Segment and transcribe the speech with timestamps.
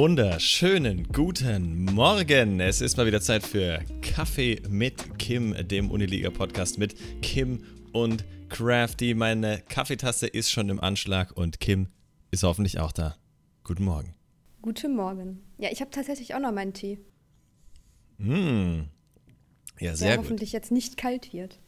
[0.00, 2.58] wunderschönen guten Morgen.
[2.58, 7.62] Es ist mal wieder Zeit für Kaffee mit Kim, dem Uniliga-Podcast mit Kim
[7.92, 9.12] und Crafty.
[9.12, 11.88] Meine Kaffeetasse ist schon im Anschlag und Kim
[12.30, 13.18] ist hoffentlich auch da.
[13.62, 14.14] Guten Morgen.
[14.62, 15.42] Guten Morgen.
[15.58, 16.98] Ja, ich habe tatsächlich auch noch meinen Tee.
[18.16, 18.84] Mm.
[19.80, 20.24] Ja, sehr der gut.
[20.24, 21.60] hoffentlich jetzt nicht kalt wird.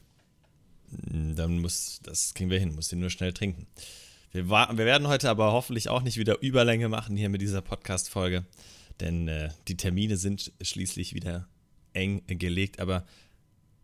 [0.91, 3.67] Dann muss, das kriegen wir hin, muss den nur schnell trinken.
[4.33, 8.47] Wir, wir werden heute aber hoffentlich auch nicht wieder Überlänge machen hier mit dieser Podcast-Folge,
[8.99, 11.47] denn äh, die Termine sind schließlich wieder
[11.93, 12.81] eng gelegt.
[12.81, 13.05] Aber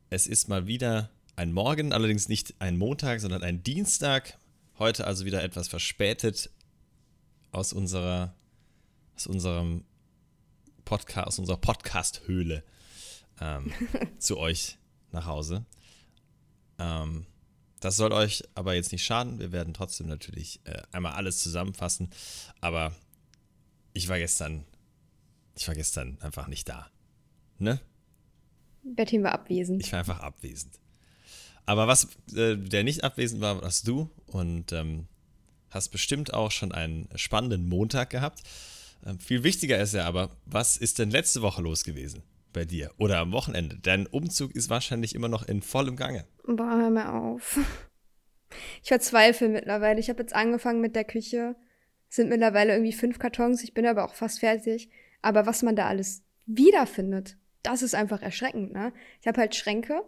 [0.09, 4.39] es ist mal wieder ein Morgen, allerdings nicht ein Montag, sondern ein Dienstag.
[4.79, 6.49] Heute also wieder etwas verspätet
[7.53, 8.35] aus unserer,
[9.17, 9.85] aus unserem
[10.87, 12.65] Podcast, aus unserer Podcast-Höhle
[13.43, 13.71] ähm,
[14.19, 14.79] zu euch
[15.13, 15.67] nach Hause.
[16.79, 17.27] Ähm,
[17.81, 19.39] das soll euch aber jetzt nicht schaden.
[19.39, 22.11] Wir werden trotzdem natürlich äh, einmal alles zusammenfassen.
[22.61, 22.95] Aber
[23.93, 24.65] ich war gestern,
[25.57, 26.91] ich war gestern einfach nicht da.
[27.59, 27.81] Ne?
[28.83, 29.83] Bettin war abwesend.
[29.83, 30.79] Ich war einfach abwesend.
[31.67, 35.07] Aber was äh, der nicht abwesend war, warst du und ähm,
[35.71, 38.43] hast bestimmt auch schon einen spannenden Montag gehabt.
[39.05, 42.91] Ähm, viel wichtiger ist ja aber, was ist denn letzte Woche los gewesen bei dir
[42.99, 43.79] oder am Wochenende?
[43.81, 46.27] Dein Umzug ist wahrscheinlich immer noch in vollem Gange.
[46.47, 47.59] Boah, hör mir auf.
[48.83, 50.01] Ich verzweifle mittlerweile.
[50.01, 51.55] Ich habe jetzt angefangen mit der Küche.
[52.09, 53.63] Es sind mittlerweile irgendwie fünf Kartons.
[53.63, 54.89] Ich bin aber auch fast fertig.
[55.21, 58.95] Aber was man da alles wiederfindet, das ist einfach erschreckend, ne?
[59.21, 60.03] Ich habe halt Schränke,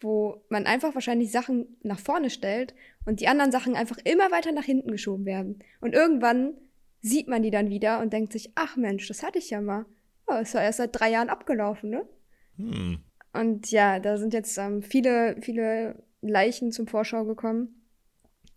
[0.00, 2.74] wo man einfach wahrscheinlich Sachen nach vorne stellt
[3.04, 5.58] und die anderen Sachen einfach immer weiter nach hinten geschoben werden.
[5.80, 6.54] Und irgendwann
[7.00, 9.86] sieht man die dann wieder und denkt sich, ach Mensch, das hatte ich ja mal.
[10.26, 12.08] Oh, ist ja erst seit drei Jahren abgelaufen, ne?
[12.56, 12.98] Hm.
[13.32, 17.86] Und ja, da sind jetzt ähm, viele, viele Leichen zum Vorschau gekommen.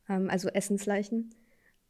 [0.07, 1.35] Ähm, also Essensleichen.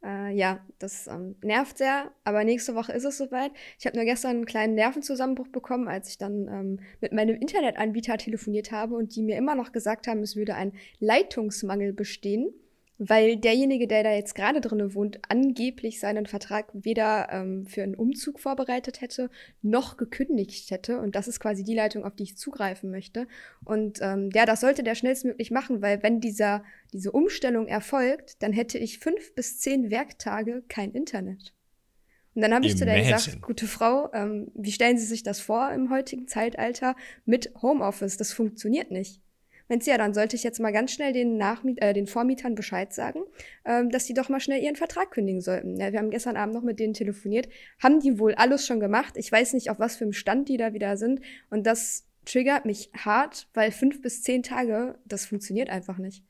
[0.03, 3.51] Äh, ja, das ähm, nervt sehr, aber nächste Woche ist es soweit.
[3.77, 8.17] Ich habe nur gestern einen kleinen Nervenzusammenbruch bekommen, als ich dann ähm, mit meinem Internetanbieter
[8.17, 12.53] telefoniert habe und die mir immer noch gesagt haben, es würde ein Leitungsmangel bestehen
[12.99, 17.95] weil derjenige, der da jetzt gerade drinne wohnt, angeblich seinen Vertrag weder ähm, für einen
[17.95, 19.29] Umzug vorbereitet hätte,
[19.61, 20.99] noch gekündigt hätte.
[20.99, 23.25] Und das ist quasi die Leitung, auf die ich zugreifen möchte.
[23.63, 28.51] Und ähm, ja, das sollte der schnellstmöglich machen, weil wenn dieser, diese Umstellung erfolgt, dann
[28.51, 31.53] hätte ich fünf bis zehn Werktage kein Internet.
[32.35, 35.39] Und dann habe ich zu der gesagt, gute Frau, ähm, wie stellen Sie sich das
[35.39, 36.95] vor im heutigen Zeitalter
[37.25, 38.17] mit Homeoffice?
[38.17, 39.21] Das funktioniert nicht.
[39.69, 42.91] Wenn ja, dann sollte ich jetzt mal ganz schnell den, Nachmiet äh, den Vormietern Bescheid
[42.91, 43.21] sagen,
[43.65, 45.77] ähm, dass die doch mal schnell ihren Vertrag kündigen sollten.
[45.79, 47.47] Ja, wir haben gestern Abend noch mit denen telefoniert,
[47.81, 49.13] haben die wohl alles schon gemacht.
[49.15, 51.21] Ich weiß nicht, auf was für einem Stand die da wieder sind.
[51.51, 56.23] Und das triggert mich hart, weil fünf bis zehn Tage, das funktioniert einfach nicht.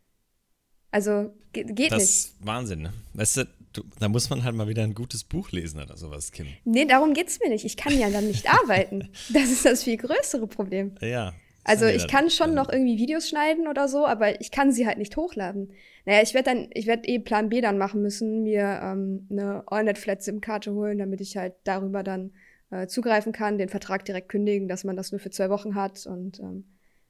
[0.92, 2.10] Also ge geht das nicht.
[2.10, 2.94] Das ist Wahnsinn, ne?
[3.14, 6.34] Weißt du, du, da muss man halt mal wieder ein gutes Buch lesen oder sowas,
[6.34, 6.48] Kim.
[6.66, 7.64] Nee, darum geht's mir nicht.
[7.64, 9.10] Ich kann ja dann nicht arbeiten.
[9.30, 10.96] Das ist das viel größere Problem.
[11.00, 11.34] Ja,
[11.70, 14.98] also ich kann schon noch irgendwie Videos schneiden oder so, aber ich kann sie halt
[14.98, 15.72] nicht hochladen.
[16.06, 19.64] Naja, ich werde dann, ich werde eh Plan B dann machen müssen, mir ähm, eine
[19.68, 22.32] AllNet-Flat-SIM-Karte holen, damit ich halt darüber dann
[22.72, 26.06] äh, zugreifen kann, den Vertrag direkt kündigen, dass man das nur für zwei Wochen hat
[26.06, 26.66] und ähm,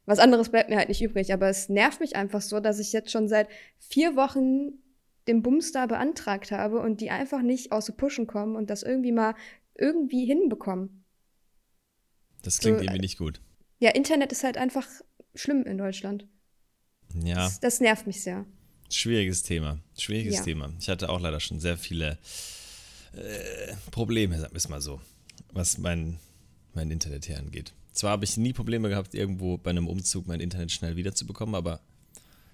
[0.06, 1.32] was anderes bleibt mir halt nicht übrig.
[1.34, 3.48] Aber es nervt mich einfach so, dass ich jetzt schon seit
[3.78, 4.74] vier Wochen
[5.28, 9.12] den Bumstar beantragt habe und die einfach nicht aus dem Pushen kommen und das irgendwie
[9.12, 9.36] mal
[9.76, 11.06] irgendwie hinbekommen.
[12.42, 13.40] Das klingt so, irgendwie nicht gut.
[13.80, 14.86] Ja, Internet ist halt einfach
[15.36, 16.28] schlimm in Deutschland.
[17.24, 17.36] Ja.
[17.36, 18.46] Das, das nervt mich sehr.
[18.90, 19.80] Schwieriges Thema.
[19.98, 20.44] Schwieriges ja.
[20.44, 20.74] Thema.
[20.80, 22.18] Ich hatte auch leider schon sehr viele
[23.14, 25.00] äh, Probleme, sagen wir es mal so,
[25.54, 26.20] was mein,
[26.74, 27.74] mein Internet hier angeht.
[27.94, 31.82] Zwar habe ich nie Probleme gehabt, irgendwo bei einem Umzug mein Internet schnell wiederzubekommen, aber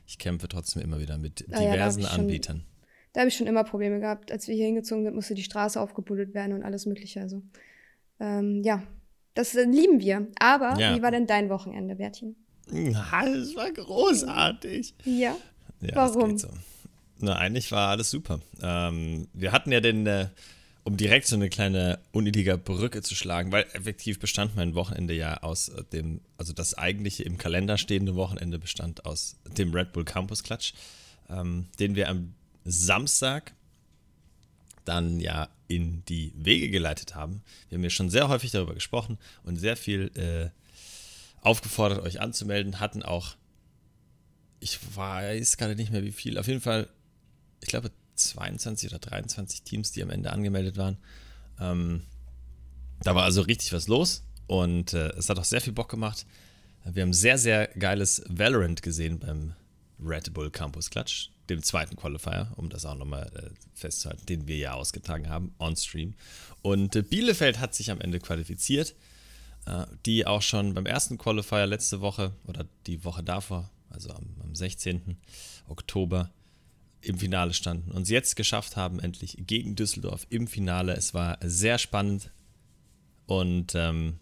[0.07, 2.57] ich kämpfe trotzdem immer wieder mit diversen ah, ja, Anbietern.
[2.57, 2.65] Schon,
[3.13, 4.31] da habe ich schon immer Probleme gehabt.
[4.31, 7.21] Als wir hier hingezogen sind, musste die Straße aufgebuddelt werden und alles Mögliche.
[7.21, 7.41] Also,
[8.19, 8.83] ähm, ja,
[9.35, 10.27] das äh, lieben wir.
[10.39, 10.95] Aber ja.
[10.95, 12.35] wie war denn dein Wochenende, Bertin?
[12.71, 14.95] Ja, es war großartig.
[15.03, 15.35] Ja.
[15.81, 16.37] ja Warum?
[16.37, 16.47] So.
[17.19, 18.39] Na, eigentlich war alles super.
[18.61, 20.27] Ähm, wir hatten ja den, äh,
[20.83, 25.37] um direkt so eine kleine unnötige Brücke zu schlagen, weil effektiv bestand mein Wochenende ja
[25.43, 30.05] aus äh, dem, also das eigentliche im Kalender stehende Wochenende bestand aus dem Red Bull
[30.05, 30.73] Campus Klatsch,
[31.29, 32.33] ähm, den wir am
[32.65, 33.53] Samstag
[34.85, 37.41] dann ja in die Wege geleitet haben.
[37.69, 40.49] Wir haben ja schon sehr häufig darüber gesprochen und sehr viel äh,
[41.41, 43.35] aufgefordert, euch anzumelden, hatten auch,
[44.59, 46.89] ich weiß gerade nicht mehr wie viel, auf jeden Fall,
[47.61, 50.97] ich glaube 22 oder 23 Teams, die am Ende angemeldet waren.
[51.59, 52.03] Ähm,
[53.01, 56.25] da war also richtig was los und äh, es hat auch sehr viel Bock gemacht.
[56.83, 59.53] Wir haben sehr, sehr geiles Valorant gesehen beim
[59.99, 61.29] Red Bull Campus Klatsch.
[61.49, 65.75] Dem zweiten Qualifier, um das auch nochmal äh, festzuhalten, den wir ja ausgetragen haben, on
[65.75, 66.15] Stream.
[66.61, 68.95] Und äh, Bielefeld hat sich am Ende qualifiziert,
[69.65, 74.35] äh, die auch schon beim ersten Qualifier letzte Woche oder die Woche davor, also am,
[74.43, 75.17] am 16.
[75.67, 76.31] Oktober,
[77.01, 80.93] im Finale standen und es jetzt geschafft haben, endlich gegen Düsseldorf im Finale.
[80.93, 82.31] Es war sehr spannend
[83.27, 84.19] und ähm,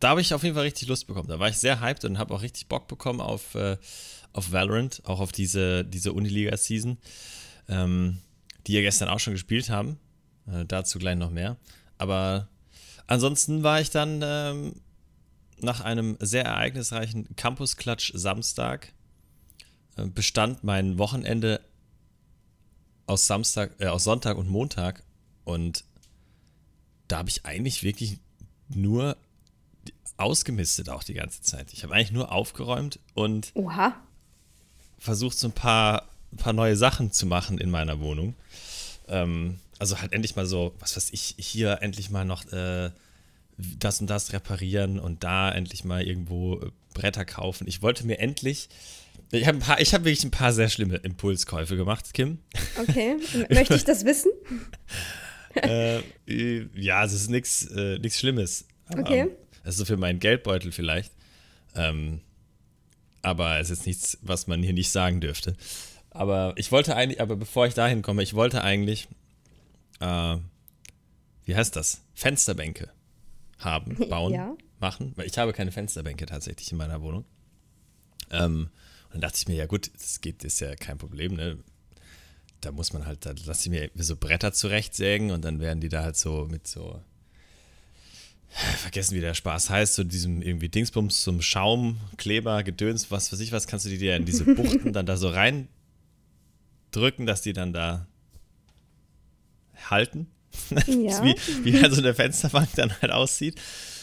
[0.00, 1.28] da habe ich auf jeden Fall richtig Lust bekommen.
[1.28, 3.76] Da war ich sehr hyped und habe auch richtig Bock bekommen auf, äh,
[4.32, 6.98] auf Valorant, auch auf diese, diese Uniliga-Season,
[7.68, 8.18] ähm,
[8.66, 9.98] die ja gestern auch schon gespielt haben.
[10.46, 11.56] Äh, dazu gleich noch mehr.
[11.98, 12.48] Aber
[13.06, 14.74] ansonsten war ich dann ähm,
[15.60, 18.92] nach einem sehr ereignisreichen Campus-Klatsch Samstag,
[19.96, 21.60] äh, bestand mein Wochenende
[23.06, 25.04] aus Samstag, äh, aus Sonntag und Montag
[25.44, 25.84] und
[27.08, 28.18] da habe ich eigentlich wirklich
[28.68, 29.16] nur
[30.16, 31.72] ausgemistet auch die ganze Zeit.
[31.72, 33.94] Ich habe eigentlich nur aufgeräumt und Oha.
[34.98, 38.34] versucht, so ein paar, ein paar neue Sachen zu machen in meiner Wohnung.
[39.08, 42.90] Ähm, also halt endlich mal so, was weiß ich, hier endlich mal noch äh,
[43.78, 47.66] das und das reparieren und da endlich mal irgendwo äh, Bretter kaufen.
[47.66, 48.68] Ich wollte mir endlich.
[49.32, 52.38] Ich habe hab wirklich ein paar sehr schlimme Impulskäufe gemacht, Kim.
[52.80, 53.16] Okay,
[53.48, 54.32] möchte ich das wissen?
[55.54, 56.00] äh,
[56.74, 58.66] ja, es ist nichts äh, Schlimmes.
[58.88, 59.28] Aber, okay.
[59.62, 61.12] Das ist so für meinen Geldbeutel vielleicht.
[61.74, 62.20] Ähm,
[63.22, 65.56] aber es ist nichts, was man hier nicht sagen dürfte.
[66.10, 69.08] Aber ich wollte eigentlich, aber bevor ich dahin komme, ich wollte eigentlich,
[70.00, 70.36] äh,
[71.44, 72.02] wie heißt das?
[72.14, 72.90] Fensterbänke
[73.58, 74.56] haben, bauen, ja.
[74.80, 75.12] machen.
[75.16, 77.24] Weil ich habe keine Fensterbänke tatsächlich in meiner Wohnung.
[78.30, 78.70] Ähm,
[79.06, 81.58] und dann dachte ich mir, ja gut, das geht, ist ja kein Problem, ne?
[82.60, 85.88] Da muss man halt, da lasse ich mir so Bretter zurechtsägen und dann werden die
[85.88, 87.02] da halt so mit so
[88.50, 93.40] vergessen, wie der Spaß heißt, so diesem irgendwie Dingsbums zum Schaum, Kleber, Gedöns, was weiß
[93.40, 95.68] ich was, kannst du die dir in diese Buchten dann da so rein
[96.90, 98.06] drücken, dass die dann da
[99.88, 100.26] halten.
[100.86, 101.24] Ja.
[101.24, 103.60] wie, wie halt so eine Fensterbank dann halt aussieht.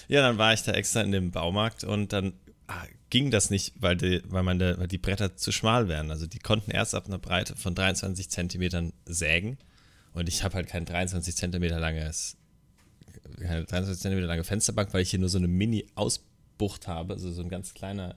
[0.08, 2.34] Ja, dann war ich da extra in dem Baumarkt und dann
[2.68, 6.10] ah, ging das nicht, weil die, weil, meine, weil die Bretter zu schmal wären.
[6.10, 9.58] Also die konnten erst ab einer Breite von 23 Zentimetern sägen
[10.14, 12.37] und ich habe halt kein 23 Zentimeter langes
[13.40, 17.42] keine 23 cm lange Fensterbank, weil ich hier nur so eine Mini-Ausbucht habe, also so
[17.42, 18.16] ein ganz kleiner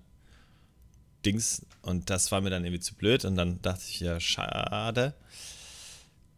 [1.24, 1.66] Dings.
[1.82, 3.24] Und das war mir dann irgendwie zu blöd.
[3.24, 5.14] Und dann dachte ich, ja, schade.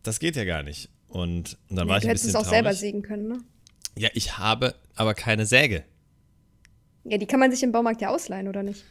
[0.02, 0.88] Das geht ja gar nicht.
[1.08, 2.32] Und, und dann ja, war ich ein bisschen.
[2.32, 3.38] Du hättest es auch selber sägen können, ne?
[3.96, 5.84] Ja, ich habe aber keine Säge.
[7.04, 8.84] Ja, die kann man sich im Baumarkt ja ausleihen, oder nicht?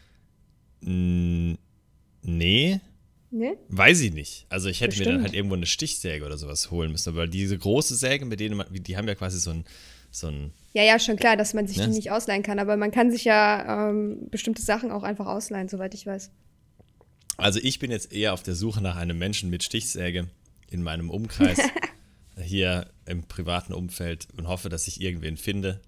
[0.84, 2.82] nee.
[3.32, 3.54] Nee?
[3.70, 4.46] Weiß ich nicht.
[4.50, 5.08] Also ich hätte Bestimmt.
[5.08, 7.10] mir dann halt irgendwo eine Stichsäge oder sowas holen müssen.
[7.10, 9.66] Aber diese große Säge, mit denen man, die haben ja quasi so ein,
[10.12, 11.88] so ein ja, ja, schon klar, dass man sich ne?
[11.88, 12.60] die nicht ausleihen kann.
[12.60, 16.30] Aber man kann sich ja ähm, bestimmte Sachen auch einfach ausleihen, soweit ich weiß.
[17.38, 20.28] Also ich bin jetzt eher auf der Suche nach einem Menschen mit Stichsäge
[20.70, 21.60] in meinem Umkreis,
[22.42, 25.80] hier im privaten Umfeld und hoffe, dass ich irgendwen finde.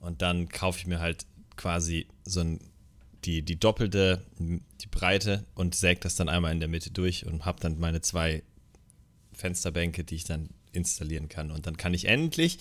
[0.00, 1.26] Und dann kaufe ich mir halt
[1.56, 2.60] quasi so ein
[3.26, 7.44] die, die doppelte, die Breite und säge das dann einmal in der Mitte durch und
[7.44, 8.42] habe dann meine zwei
[9.32, 11.50] Fensterbänke, die ich dann installieren kann.
[11.50, 12.58] Und dann kann ich endlich,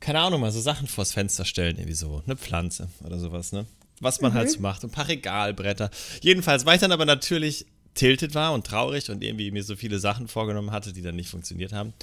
[0.00, 3.66] keine Ahnung, mal so Sachen vors Fenster stellen, irgendwie so eine Pflanze oder sowas, ne?
[4.00, 4.48] Was man halt mhm.
[4.48, 4.84] halt so macht.
[4.84, 5.90] Ein paar Regalbretter.
[6.20, 7.64] Jedenfalls, weil ich dann aber natürlich
[7.94, 11.30] tiltet war und traurig und irgendwie mir so viele Sachen vorgenommen hatte, die dann nicht
[11.30, 11.94] funktioniert haben,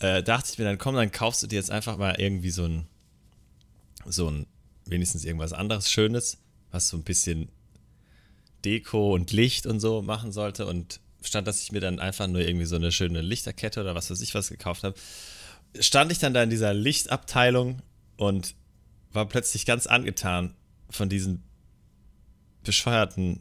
[0.00, 2.64] äh, dachte ich mir dann, komm, dann kaufst du dir jetzt einfach mal irgendwie so
[2.64, 2.86] ein,
[4.06, 4.46] so ein,
[4.86, 6.38] wenigstens irgendwas anderes Schönes
[6.70, 7.48] was so ein bisschen
[8.64, 10.66] Deko und Licht und so machen sollte.
[10.66, 14.10] Und stand, dass ich mir dann einfach nur irgendwie so eine schöne Lichterkette oder was
[14.10, 14.96] weiß ich was gekauft habe,
[15.78, 17.82] stand ich dann da in dieser Lichtabteilung
[18.16, 18.54] und
[19.12, 20.54] war plötzlich ganz angetan
[20.88, 21.42] von diesen
[22.64, 23.40] bescheuerten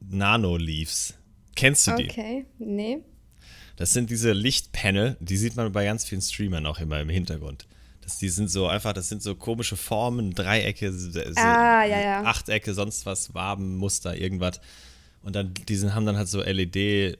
[0.00, 1.14] Nano-Leaves.
[1.54, 2.10] Kennst du die?
[2.10, 2.98] Okay, nee.
[3.76, 7.66] Das sind diese Lichtpanel, die sieht man bei ganz vielen Streamern auch immer im Hintergrund.
[8.18, 10.92] Die sind so einfach, das sind so komische Formen, Dreiecke,
[11.36, 12.24] ah, ja, ja.
[12.24, 14.60] Achtecke, sonst was, Wabenmuster, irgendwas.
[15.22, 17.18] Und dann, die haben dann halt so LED,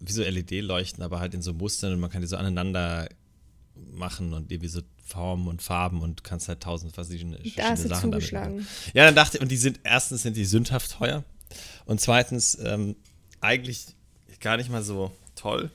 [0.00, 3.08] wie so LED-Leuchten, aber halt in so Mustern und man kann die so aneinander
[3.92, 8.32] machen und irgendwie so Formen und Farben und kannst halt tausend verschiedene, verschiedene Sachen damit
[8.32, 8.66] machen.
[8.94, 11.24] Ja, dann dachte ich, und die sind, erstens sind die sündhaft teuer
[11.84, 12.96] und zweitens ähm,
[13.40, 13.86] eigentlich
[14.40, 15.70] gar nicht mal so toll.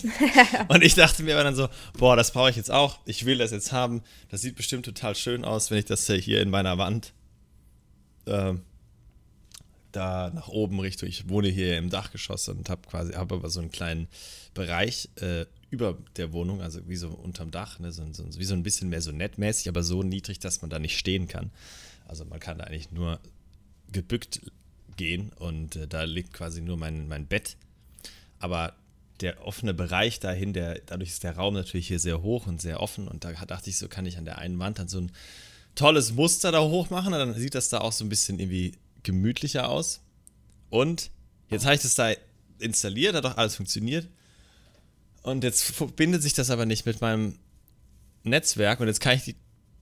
[0.68, 1.68] und ich dachte mir dann so,
[1.98, 2.98] boah, das brauche ich jetzt auch.
[3.04, 4.02] Ich will das jetzt haben.
[4.30, 7.12] Das sieht bestimmt total schön aus, wenn ich das hier in meiner Wand
[8.26, 8.54] äh,
[9.92, 11.08] da nach oben Richtung.
[11.08, 14.08] Ich wohne hier im Dachgeschoss und habe quasi, habe aber so einen kleinen
[14.54, 18.54] Bereich äh, über der Wohnung, also wie so unterm Dach, ne, so, so, wie so
[18.54, 21.50] ein bisschen mehr so nettmäßig, aber so niedrig, dass man da nicht stehen kann.
[22.06, 23.20] Also man kann da eigentlich nur
[23.90, 24.40] gebückt
[24.96, 27.56] gehen und äh, da liegt quasi nur mein, mein Bett.
[28.38, 28.74] Aber
[29.22, 32.80] der offene Bereich dahin, der, dadurch ist der Raum natürlich hier sehr hoch und sehr
[32.80, 35.12] offen und da dachte ich, so kann ich an der einen Wand dann so ein
[35.74, 38.72] tolles Muster da hoch machen und dann sieht das da auch so ein bisschen irgendwie
[39.02, 40.00] gemütlicher aus.
[40.70, 41.10] Und
[41.48, 42.12] jetzt habe ich das da
[42.58, 44.08] installiert, hat auch alles funktioniert.
[45.22, 47.38] Und jetzt verbindet sich das aber nicht mit meinem
[48.24, 49.36] Netzwerk und jetzt kann ich die,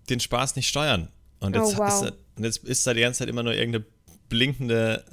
[0.09, 1.09] den Spaß nicht steuern.
[1.41, 2.05] Und jetzt, oh, wow.
[2.05, 3.85] ist, und jetzt ist da die ganze Zeit immer nur irgendeine
[4.29, 5.05] blinkende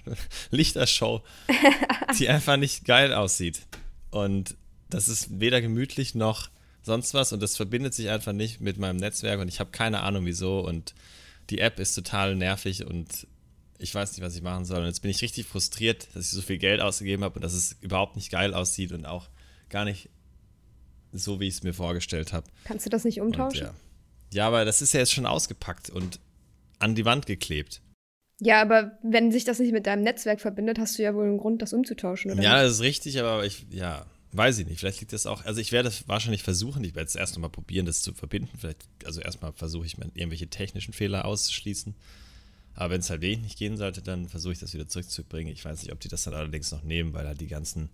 [0.50, 1.22] Lichtershow,
[2.18, 3.62] die einfach nicht geil aussieht.
[4.12, 4.56] Und
[4.88, 6.50] das ist weder gemütlich noch
[6.82, 10.02] sonst was und das verbindet sich einfach nicht mit meinem Netzwerk und ich habe keine
[10.02, 10.94] Ahnung wieso und
[11.50, 13.26] die App ist total nervig und
[13.78, 14.80] ich weiß nicht, was ich machen soll.
[14.80, 17.52] Und jetzt bin ich richtig frustriert, dass ich so viel Geld ausgegeben habe und dass
[17.52, 19.28] es überhaupt nicht geil aussieht und auch
[19.70, 20.08] gar nicht
[21.12, 22.46] so, wie ich es mir vorgestellt habe.
[22.64, 23.68] Kannst du das nicht umtauschen?
[23.68, 23.74] Und, ja.
[24.34, 26.20] ja, aber das ist ja jetzt schon ausgepackt und
[26.78, 27.80] an die Wand geklebt.
[28.40, 31.38] Ja, aber wenn sich das nicht mit deinem Netzwerk verbindet, hast du ja wohl einen
[31.38, 32.42] Grund, das umzutauschen, oder?
[32.42, 34.80] Ja, das ist richtig, aber ich, ja, weiß ich nicht.
[34.80, 37.50] Vielleicht liegt das auch, also ich werde es wahrscheinlich versuchen, ich werde es erst nochmal
[37.50, 38.50] probieren, das zu verbinden.
[38.58, 41.94] Vielleicht, also erstmal versuche ich mal irgendwelche technischen Fehler auszuschließen.
[42.74, 45.52] Aber wenn es halt wenig nicht gehen sollte, dann versuche ich das wieder zurückzubringen.
[45.52, 47.90] Ich weiß nicht, ob die das dann allerdings noch nehmen, weil halt die ganzen,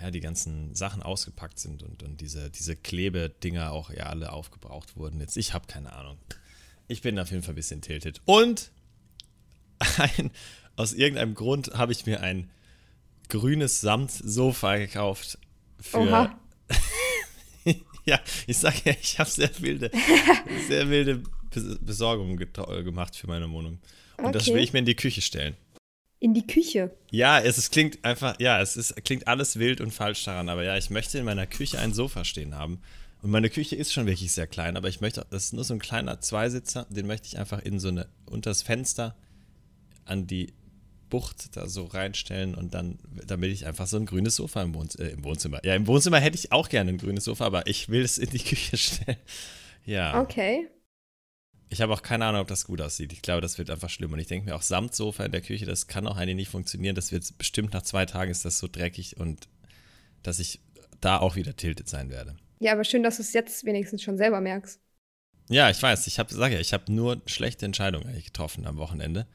[0.00, 4.96] ja, die ganzen Sachen ausgepackt sind und, und diese, diese Klebedinger auch ja alle aufgebraucht
[4.96, 5.18] wurden.
[5.20, 6.18] Jetzt, ich habe keine Ahnung.
[6.88, 8.20] Ich bin auf jeden Fall ein bisschen tiltet.
[8.26, 8.70] Und
[9.98, 10.30] ein,
[10.76, 12.50] aus irgendeinem Grund habe ich mir ein
[13.28, 15.38] grünes Samtsofa gekauft.
[15.80, 15.98] Für.
[15.98, 16.38] Oha.
[18.04, 19.90] ja, ich sage ja, ich habe sehr wilde,
[20.68, 21.22] sehr wilde
[21.80, 23.78] Besorgungen gemacht für meine Wohnung.
[24.18, 24.32] Und okay.
[24.32, 25.56] das will ich mir in die Küche stellen.
[26.20, 26.92] In die Küche?
[27.10, 30.62] Ja, es, es klingt einfach, ja, es ist, klingt alles wild und falsch daran, aber
[30.62, 32.80] ja, ich möchte in meiner Küche ein Sofa stehen haben.
[33.22, 35.74] Und meine Küche ist schon wirklich sehr klein, aber ich möchte, das ist nur so
[35.74, 39.16] ein kleiner Zweisitzer, den möchte ich einfach in so eine, unter das Fenster
[40.04, 40.52] an die
[41.12, 44.88] Bucht da so reinstellen und dann, damit ich einfach so ein grünes Sofa im, Wohn
[44.98, 45.62] äh, im, Wohnzimmer.
[45.62, 48.30] Ja, im Wohnzimmer hätte ich auch gerne ein grünes Sofa, aber ich will es in
[48.30, 49.18] die Küche stellen.
[49.84, 50.18] Ja.
[50.22, 50.68] Okay.
[51.68, 53.12] Ich habe auch keine Ahnung, ob das gut aussieht.
[53.12, 54.10] Ich glaube, das wird einfach schlimm.
[54.12, 56.94] Und ich denke mir auch, Samtsofa in der Küche, das kann auch eigentlich nicht funktionieren.
[56.94, 59.48] Das wird bestimmt nach zwei Tagen ist das so dreckig und
[60.22, 60.60] dass ich
[61.02, 62.36] da auch wieder tiltet sein werde.
[62.58, 64.80] Ja, aber schön, dass du es jetzt wenigstens schon selber merkst.
[65.50, 66.06] Ja, ich weiß.
[66.06, 69.26] Ich habe, sage ja, ich habe nur schlechte Entscheidungen eigentlich getroffen am Wochenende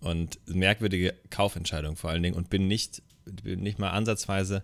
[0.00, 4.62] und merkwürdige Kaufentscheidungen vor allen Dingen und bin nicht, bin nicht mal ansatzweise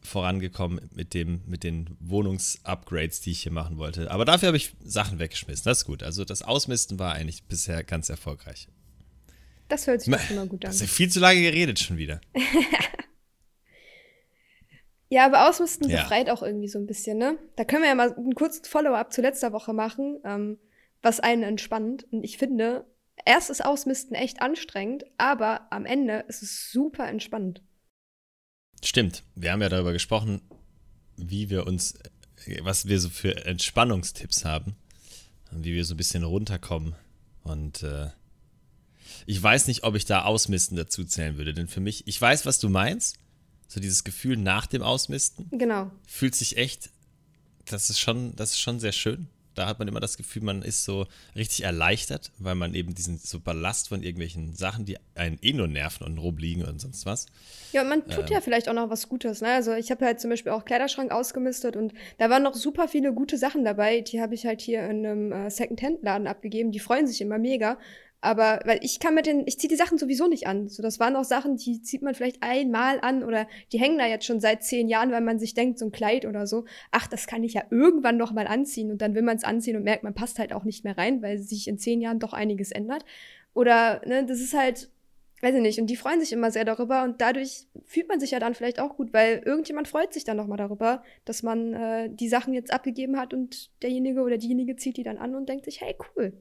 [0.00, 4.10] vorangekommen mit, dem, mit den Wohnungsupgrades, die ich hier machen wollte.
[4.10, 5.64] Aber dafür habe ich Sachen weggeschmissen.
[5.64, 6.02] Das ist gut.
[6.02, 8.68] Also das Ausmisten war eigentlich bisher ganz erfolgreich.
[9.68, 10.70] Das hört sich doch immer gut an.
[10.70, 12.20] Das ist viel zu lange geredet schon wieder.
[15.08, 16.02] ja, aber Ausmisten ja.
[16.02, 17.36] befreit auch irgendwie so ein bisschen, ne?
[17.56, 20.58] Da können wir ja mal einen kurzen Follow-up zu letzter Woche machen, ähm,
[21.02, 22.06] was einen entspannt.
[22.12, 22.86] Und ich finde,
[23.24, 27.62] erst ist Ausmisten echt anstrengend, aber am Ende ist es super entspannend.
[28.84, 29.22] Stimmt.
[29.34, 30.42] Wir haben ja darüber gesprochen,
[31.16, 31.94] wie wir uns,
[32.60, 34.76] was wir so für Entspannungstipps haben
[35.50, 36.94] und wie wir so ein bisschen runterkommen.
[37.42, 38.10] Und äh,
[39.24, 42.46] ich weiß nicht, ob ich da Ausmisten dazu zählen würde, denn für mich, ich weiß,
[42.46, 43.16] was du meinst.
[43.68, 45.48] So dieses Gefühl nach dem Ausmisten.
[45.50, 45.90] Genau.
[46.06, 46.90] Fühlt sich echt,
[47.64, 50.62] das ist schon, das ist schon sehr schön da hat man immer das Gefühl, man
[50.62, 55.38] ist so richtig erleichtert, weil man eben diesen so Ballast von irgendwelchen Sachen, die einen
[55.42, 57.26] eh nur nerven und rumliegen und sonst was.
[57.72, 59.40] Ja, und man tut ähm, ja vielleicht auch noch was Gutes.
[59.40, 59.48] Ne?
[59.48, 63.12] Also ich habe halt zum Beispiel auch Kleiderschrank ausgemistet und da waren noch super viele
[63.12, 64.02] gute Sachen dabei.
[64.02, 66.70] Die habe ich halt hier in einem äh, Second-Hand-Laden abgegeben.
[66.70, 67.78] Die freuen sich immer mega.
[68.26, 70.66] Aber weil ich kann mit den, ich ziehe die Sachen sowieso nicht an.
[70.68, 74.06] So, das waren auch Sachen, die zieht man vielleicht einmal an oder die hängen da
[74.06, 77.06] jetzt schon seit zehn Jahren, weil man sich denkt, so ein Kleid oder so, ach,
[77.06, 79.84] das kann ich ja irgendwann noch mal anziehen und dann will man es anziehen und
[79.84, 82.72] merkt, man passt halt auch nicht mehr rein, weil sich in zehn Jahren doch einiges
[82.72, 83.04] ändert.
[83.54, 84.90] Oder, ne, das ist halt,
[85.42, 88.32] weiß ich nicht, und die freuen sich immer sehr darüber und dadurch fühlt man sich
[88.32, 92.10] ja dann vielleicht auch gut, weil irgendjemand freut sich dann nochmal darüber, dass man äh,
[92.10, 95.64] die Sachen jetzt abgegeben hat und derjenige oder diejenige zieht die dann an und denkt
[95.64, 96.32] sich, hey, cool,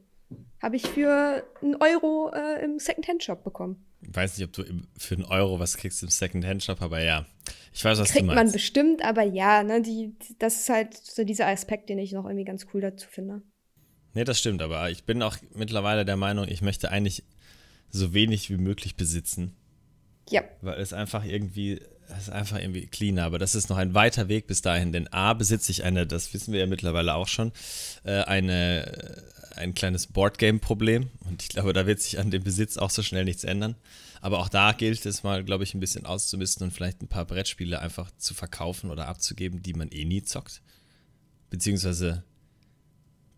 [0.61, 3.85] habe ich für einen Euro äh, im Second-Hand-Shop bekommen.
[4.01, 4.63] Ich weiß nicht, ob du
[4.97, 7.25] für einen Euro was kriegst im Second-Hand-Shop, aber ja.
[7.73, 8.43] Ich weiß, was Kriegt du meinst.
[8.43, 12.25] man bestimmt, aber ja, ne, die, das ist halt so dieser Aspekt, den ich noch
[12.25, 13.41] irgendwie ganz cool dazu finde.
[14.13, 17.23] Nee, das stimmt, aber ich bin auch mittlerweile der Meinung, ich möchte eigentlich
[17.89, 19.55] so wenig wie möglich besitzen.
[20.29, 20.43] Ja.
[20.61, 24.27] Weil es einfach irgendwie, es ist einfach irgendwie cleaner, aber das ist noch ein weiter
[24.27, 27.51] Weg bis dahin, denn A besitze ich eine, das wissen wir ja mittlerweile auch schon,
[28.03, 29.23] äh, eine
[29.55, 33.25] ein kleines Boardgame-Problem und ich glaube, da wird sich an dem Besitz auch so schnell
[33.25, 33.75] nichts ändern.
[34.21, 37.25] Aber auch da gilt es mal, glaube ich, ein bisschen auszumisten und vielleicht ein paar
[37.25, 40.61] Brettspiele einfach zu verkaufen oder abzugeben, die man eh nie zockt.
[41.49, 42.23] Beziehungsweise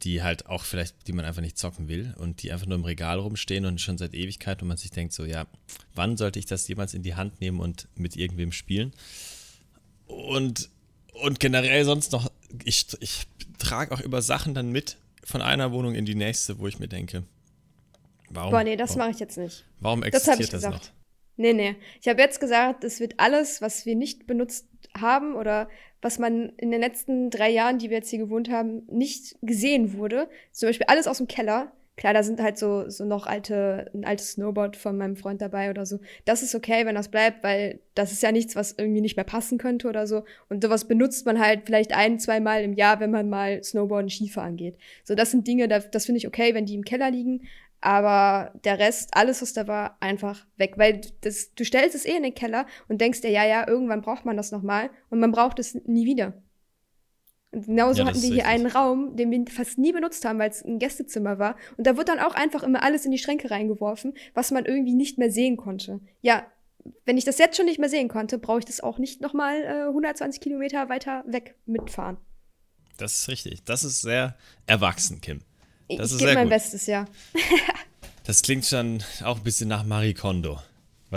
[0.04, 2.86] die halt auch vielleicht, die man einfach nicht zocken will und die einfach nur im
[2.86, 5.48] Regal rumstehen und schon seit Ewigkeit und man sich denkt so, ja,
[5.96, 8.94] wann sollte ich das jemals in die Hand nehmen und mit irgendwem spielen?
[10.06, 10.70] Und,
[11.13, 12.32] und generell sonst noch,
[12.63, 13.27] ich, ich
[13.58, 16.88] trage auch über Sachen dann mit von einer Wohnung in die nächste, wo ich mir
[16.88, 17.24] denke,
[18.30, 18.51] warum?
[18.51, 19.66] Boah, nee, das mache ich jetzt nicht.
[19.80, 20.82] Warum existiert das, das noch?
[21.38, 21.75] Nee, nee.
[22.01, 24.67] Ich habe jetzt gesagt, es wird alles, was wir nicht benutzt
[25.00, 25.70] haben oder
[26.01, 29.98] was man in den letzten drei Jahren, die wir jetzt hier gewohnt haben, nicht gesehen
[29.98, 30.29] wurde.
[30.51, 31.72] Zum Beispiel alles aus dem Keller.
[31.96, 35.72] Klar, da sind halt so, so noch alte, ein altes Snowboard von meinem Freund dabei
[35.72, 36.00] oder so.
[36.25, 39.25] Das ist okay, wenn das bleibt, weil das ist ja nichts, was irgendwie nicht mehr
[39.25, 40.24] passen könnte oder so.
[40.48, 44.12] Und sowas benutzt man halt vielleicht ein, zwei Mal im Jahr, wenn man mal Snowboarden,
[44.12, 44.77] Skifahren angeht.
[45.03, 47.48] So, das sind Dinge, das finde ich okay, wenn die im Keller liegen.
[47.79, 50.74] Aber der Rest, alles, was da war, einfach weg.
[50.77, 54.01] Weil das, du stellst es eh in den Keller und denkst dir, ja, ja, irgendwann
[54.01, 56.41] braucht man das nochmal und man braucht es nie wieder.
[57.51, 58.51] Und genauso ja, hatten wir hier richtig.
[58.51, 61.55] einen Raum, den wir fast nie benutzt haben, weil es ein Gästezimmer war.
[61.77, 64.96] Und da wird dann auch einfach immer alles in die Schränke reingeworfen, was man irgendwie
[64.96, 66.01] nicht mehr sehen konnte.
[66.22, 66.46] Ja,
[67.05, 69.62] wenn ich das jetzt schon nicht mehr sehen konnte, brauche ich das auch nicht nochmal
[69.63, 72.17] äh, 120 Kilometer weiter weg mitfahren.
[72.98, 73.63] Das ist richtig.
[73.63, 75.41] Das ist sehr erwachsen, Kim.
[75.89, 76.51] Das ich gebe mein gut.
[76.51, 77.06] Bestes, ja.
[78.25, 80.60] das klingt schon auch ein bisschen nach Marie Kondo.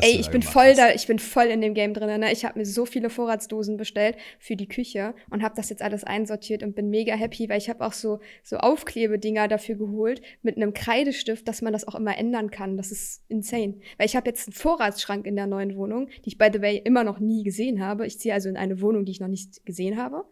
[0.01, 0.79] Ey, ich bin voll hast.
[0.79, 2.21] da, ich bin voll in dem Game drin.
[2.21, 2.33] Ne?
[2.33, 6.05] Ich habe mir so viele Vorratsdosen bestellt für die Küche und habe das jetzt alles
[6.05, 10.57] einsortiert und bin mega happy, weil ich habe auch so so Aufklebedinger dafür geholt mit
[10.57, 12.77] einem Kreidestift, dass man das auch immer ändern kann.
[12.77, 13.81] Das ist insane.
[13.99, 16.81] Weil ich habe jetzt einen Vorratsschrank in der neuen Wohnung, die ich by the way
[16.85, 18.07] immer noch nie gesehen habe.
[18.07, 20.25] Ich ziehe also in eine Wohnung, die ich noch nicht gesehen habe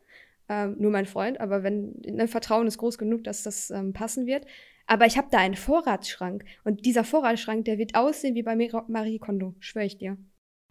[0.49, 4.27] ähm, nur mein Freund, aber wenn ne, Vertrauen ist groß genug, dass das ähm, passen
[4.27, 4.47] wird.
[4.87, 9.19] Aber ich habe da einen Vorratsschrank und dieser Vorratsschrank, der wird aussehen wie bei Marie
[9.19, 10.17] Kondo, schwöre ich dir.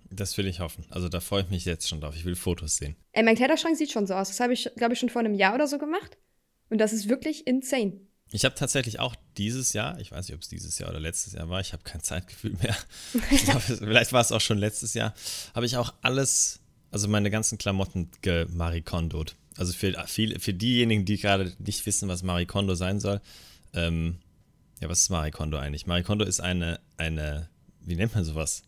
[0.09, 0.85] Das will ich hoffen.
[0.89, 2.15] Also da freue ich mich jetzt schon drauf.
[2.15, 2.95] Ich will Fotos sehen.
[3.11, 4.29] Ey, mein Kleiderschrank sieht schon so aus.
[4.29, 6.17] Das habe ich, glaube ich, schon vor einem Jahr oder so gemacht.
[6.69, 7.99] Und das ist wirklich insane.
[8.31, 11.33] Ich habe tatsächlich auch dieses Jahr, ich weiß nicht, ob es dieses Jahr oder letztes
[11.33, 12.75] Jahr war, ich habe kein Zeitgefühl mehr.
[13.31, 15.13] ich glaube, vielleicht war es auch schon letztes Jahr,
[15.53, 16.59] habe ich auch alles,
[16.91, 19.35] also meine ganzen Klamotten gemarikondot.
[19.57, 23.21] Also für, viel, für diejenigen, die gerade nicht wissen, was Marie Kondo sein soll,
[23.73, 24.17] ähm,
[24.81, 25.87] ja, was ist Marie Kondo eigentlich?
[25.87, 27.49] Marie Kondo ist eine, eine,
[27.81, 28.63] wie nennt man sowas?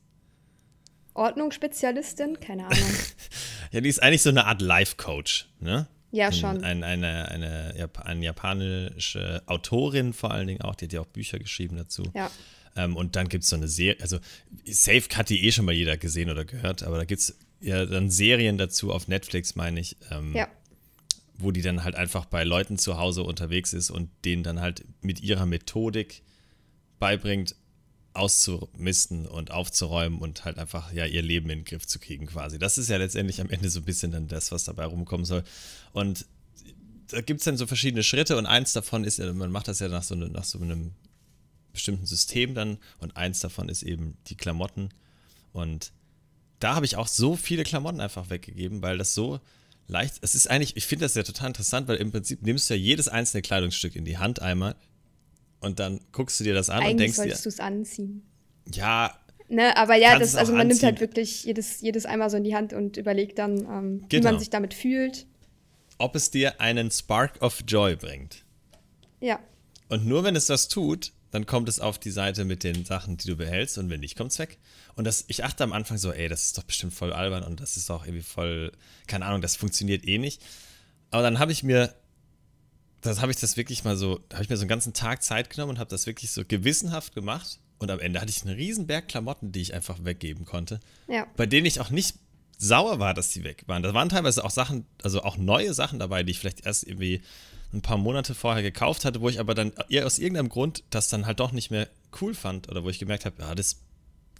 [1.14, 2.40] Ordnungsspezialistin?
[2.40, 2.90] Keine Ahnung.
[3.72, 5.88] ja, die ist eigentlich so eine Art Life-Coach, ne?
[6.12, 6.64] Ja, schon.
[6.64, 11.38] Ein, eine, eine, eine japanische Autorin vor allen Dingen auch, die hat ja auch Bücher
[11.38, 12.04] geschrieben dazu.
[12.16, 12.32] Ja.
[12.76, 14.18] Ähm, und dann gibt es so eine Serie, also
[14.66, 17.86] Safe hat die eh schon mal jeder gesehen oder gehört, aber da gibt es ja
[17.86, 19.98] dann Serien dazu auf Netflix, meine ich.
[20.10, 20.48] Ähm, ja
[21.40, 24.86] wo die dann halt einfach bei Leuten zu Hause unterwegs ist und denen dann halt
[25.02, 26.22] mit ihrer Methodik
[27.00, 27.56] beibringt,
[28.14, 32.60] auszumisten und aufzuräumen und halt einfach ja ihr Leben in den Griff zu kriegen quasi.
[32.60, 35.44] Das ist ja letztendlich am Ende so ein bisschen dann das, was dabei rumkommen soll.
[35.94, 36.26] Und
[37.08, 39.88] da gibt es dann so verschiedene Schritte und eins davon ist man macht das ja
[39.88, 40.92] nach so, nach so einem
[41.72, 44.90] bestimmten System dann und eins davon ist eben die Klamotten
[45.54, 45.92] und
[46.60, 49.40] da habe ich auch so viele Klamotten einfach weggegeben, weil das so
[49.90, 50.16] leicht.
[50.22, 52.80] Es ist eigentlich, ich finde das ja total interessant, weil im Prinzip nimmst du ja
[52.80, 54.76] jedes einzelne Kleidungsstück in die Hand einmal
[55.60, 58.24] und dann guckst du dir das an eigentlich und denkst solltest du es anziehen.
[58.74, 59.20] Ja.
[59.50, 60.76] Ne, aber ja, das, also man anziehen.
[60.76, 64.12] nimmt halt wirklich jedes, jedes einmal so in die Hand und überlegt dann, ähm, genau.
[64.12, 65.26] wie man sich damit fühlt.
[65.98, 68.46] Ob es dir einen Spark of Joy bringt.
[69.20, 69.40] Ja.
[69.90, 73.18] Und nur wenn es das tut, dann kommt es auf die Seite mit den Sachen,
[73.18, 74.58] die du behältst und wenn nicht, kommt es weg.
[74.96, 77.60] Und das, ich achte am Anfang so, ey, das ist doch bestimmt voll albern und
[77.60, 78.72] das ist doch irgendwie voll,
[79.08, 80.42] keine Ahnung, das funktioniert eh nicht.
[81.12, 81.94] Aber dann habe ich mir,
[83.02, 85.50] das habe ich das wirklich mal so, habe ich mir so einen ganzen Tag Zeit
[85.50, 87.60] genommen und habe das wirklich so gewissenhaft gemacht.
[87.78, 90.82] Und am Ende hatte ich einen riesen Berg Klamotten, die ich einfach weggeben konnte.
[91.08, 91.26] Ja.
[91.38, 92.18] Bei denen ich auch nicht
[92.58, 93.84] sauer war, dass die weg waren.
[93.84, 97.22] Da waren teilweise auch Sachen, also auch neue Sachen dabei, die ich vielleicht erst irgendwie
[97.74, 101.26] ein paar Monate vorher gekauft hatte, wo ich aber dann aus irgendeinem Grund das dann
[101.26, 101.88] halt doch nicht mehr
[102.22, 103.78] cool fand oder wo ich gemerkt habe, ja, das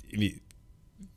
[0.10, 0.42] irgendwie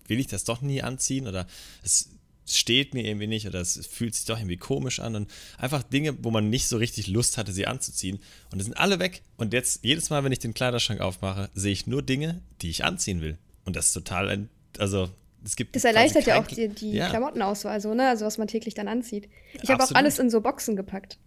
[0.06, 1.46] will ich das doch nie anziehen oder
[1.82, 2.10] es
[2.46, 6.22] steht mir irgendwie nicht oder es fühlt sich doch irgendwie komisch an und einfach Dinge,
[6.22, 8.18] wo man nicht so richtig Lust hatte, sie anzuziehen
[8.50, 11.72] und die sind alle weg und jetzt jedes Mal, wenn ich den Kleiderschrank aufmache, sehe
[11.72, 14.48] ich nur Dinge, die ich anziehen will und das ist total ein,
[14.78, 15.08] also
[15.44, 17.08] es gibt das erleichtert ja auch die, die ja.
[17.08, 19.28] Klamottenauswahl so, ne, also was man täglich dann anzieht.
[19.62, 21.18] Ich habe auch alles in so Boxen gepackt.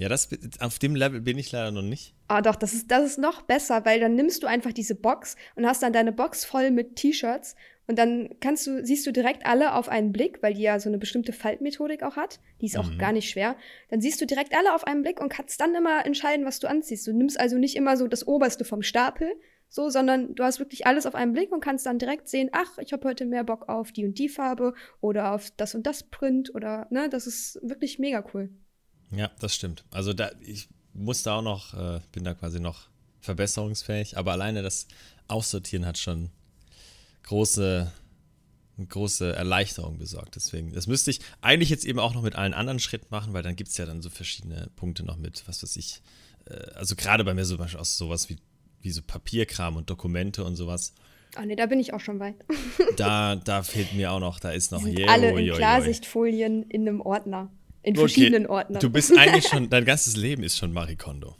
[0.00, 0.28] Ja, das,
[0.60, 2.14] auf dem Level bin ich leider noch nicht.
[2.28, 5.36] Ah, doch, das ist, das ist noch besser, weil dann nimmst du einfach diese Box
[5.56, 7.54] und hast dann deine Box voll mit T-Shirts
[7.90, 10.88] und dann kannst du, siehst du direkt alle auf einen Blick, weil die ja so
[10.88, 12.38] eine bestimmte Faltmethodik auch hat.
[12.60, 12.98] Die ist auch mhm.
[12.98, 13.56] gar nicht schwer.
[13.88, 16.68] Dann siehst du direkt alle auf einen Blick und kannst dann immer entscheiden, was du
[16.68, 17.06] anziehst.
[17.06, 19.28] Du nimmst also nicht immer so das Oberste vom Stapel,
[19.68, 22.78] so, sondern du hast wirklich alles auf einen Blick und kannst dann direkt sehen, ach,
[22.78, 26.04] ich habe heute mehr Bock auf die und die Farbe oder auf das und das
[26.04, 28.50] Print oder, ne, das ist wirklich mega cool.
[29.10, 29.84] Ja, das stimmt.
[29.90, 32.88] Also da, ich muss da auch noch, äh, bin da quasi noch
[33.20, 34.86] verbesserungsfähig, aber alleine das
[35.28, 36.30] Aussortieren hat schon
[37.24, 37.92] große,
[38.88, 40.36] große Erleichterung besorgt.
[40.36, 43.42] Deswegen, das müsste ich eigentlich jetzt eben auch noch mit allen anderen Schritten machen, weil
[43.42, 46.02] dann gibt es ja dann so verschiedene Punkte noch mit, was weiß ich.
[46.46, 48.38] Äh, also gerade bei mir zum Beispiel auch sowas wie,
[48.80, 50.94] wie so Papierkram und Dokumente und sowas.
[51.36, 52.34] Ah, nee, da bin ich auch schon weit.
[52.96, 56.88] da, da fehlt mir auch noch, da ist noch Die sind alle in Klarsichtfolien in
[56.88, 57.50] einem Ordner.
[57.82, 58.00] In okay.
[58.00, 58.80] verschiedenen Ordnern.
[58.80, 61.36] Du bist eigentlich schon, dein ganzes Leben ist schon Marikondo.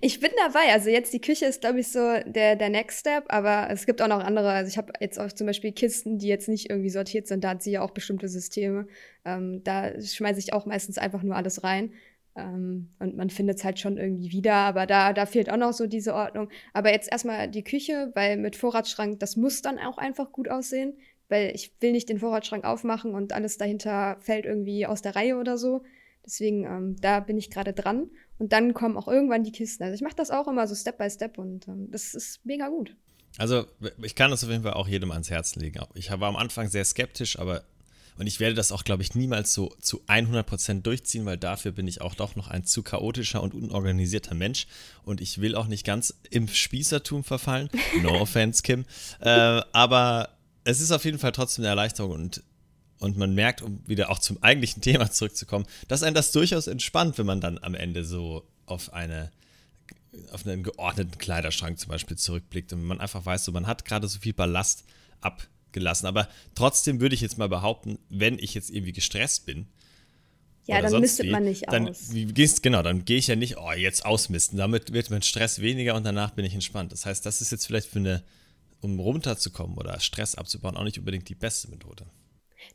[0.00, 0.72] Ich bin dabei.
[0.72, 4.00] Also jetzt die Küche ist, glaube ich, so der, der Next Step, aber es gibt
[4.02, 4.50] auch noch andere.
[4.50, 7.44] Also ich habe jetzt auch zum Beispiel Kisten, die jetzt nicht irgendwie sortiert sind.
[7.44, 8.86] Da hat sie ja auch bestimmte Systeme.
[9.24, 11.92] Ähm, da schmeiße ich auch meistens einfach nur alles rein.
[12.34, 15.72] Ähm, und man findet es halt schon irgendwie wieder, aber da, da fehlt auch noch
[15.72, 16.48] so diese Ordnung.
[16.72, 20.94] Aber jetzt erstmal die Küche, weil mit Vorratsschrank, das muss dann auch einfach gut aussehen,
[21.32, 25.38] weil ich will nicht den Vorratsschrank aufmachen und alles dahinter fällt irgendwie aus der Reihe
[25.38, 25.82] oder so.
[26.24, 28.10] Deswegen, ähm, da bin ich gerade dran.
[28.38, 29.82] Und dann kommen auch irgendwann die Kisten.
[29.82, 32.68] Also ich mache das auch immer so Step by Step und ähm, das ist mega
[32.68, 32.94] gut.
[33.38, 33.64] Also
[34.02, 35.80] ich kann das auf jeden Fall auch jedem ans Herzen legen.
[35.94, 37.64] Ich war am Anfang sehr skeptisch, aber
[38.18, 41.88] und ich werde das auch, glaube ich, niemals so zu 100% durchziehen, weil dafür bin
[41.88, 44.66] ich auch doch noch ein zu chaotischer und unorganisierter Mensch.
[45.02, 47.70] Und ich will auch nicht ganz im Spießertum verfallen.
[48.02, 48.84] No offense, Kim.
[49.20, 50.28] Äh, aber
[50.64, 52.42] es ist auf jeden Fall trotzdem eine Erleichterung und
[52.98, 57.18] und man merkt, um wieder auch zum eigentlichen Thema zurückzukommen, dass einen das durchaus entspannt,
[57.18, 59.32] wenn man dann am Ende so auf eine
[60.30, 64.06] auf einen geordneten Kleiderschrank zum Beispiel zurückblickt und man einfach weiß, so man hat gerade
[64.08, 64.84] so viel Ballast
[65.22, 66.06] abgelassen.
[66.06, 69.66] Aber trotzdem würde ich jetzt mal behaupten, wenn ich jetzt irgendwie gestresst bin,
[70.66, 72.12] ja, dann mistet man nicht dann, aus.
[72.62, 74.58] Genau, dann gehe ich ja nicht, oh, jetzt ausmisten.
[74.58, 76.92] Damit wird mein Stress weniger und danach bin ich entspannt.
[76.92, 78.22] Das heißt, das ist jetzt vielleicht für eine,
[78.82, 82.06] um runterzukommen oder Stress abzubauen, auch nicht unbedingt die beste Methode.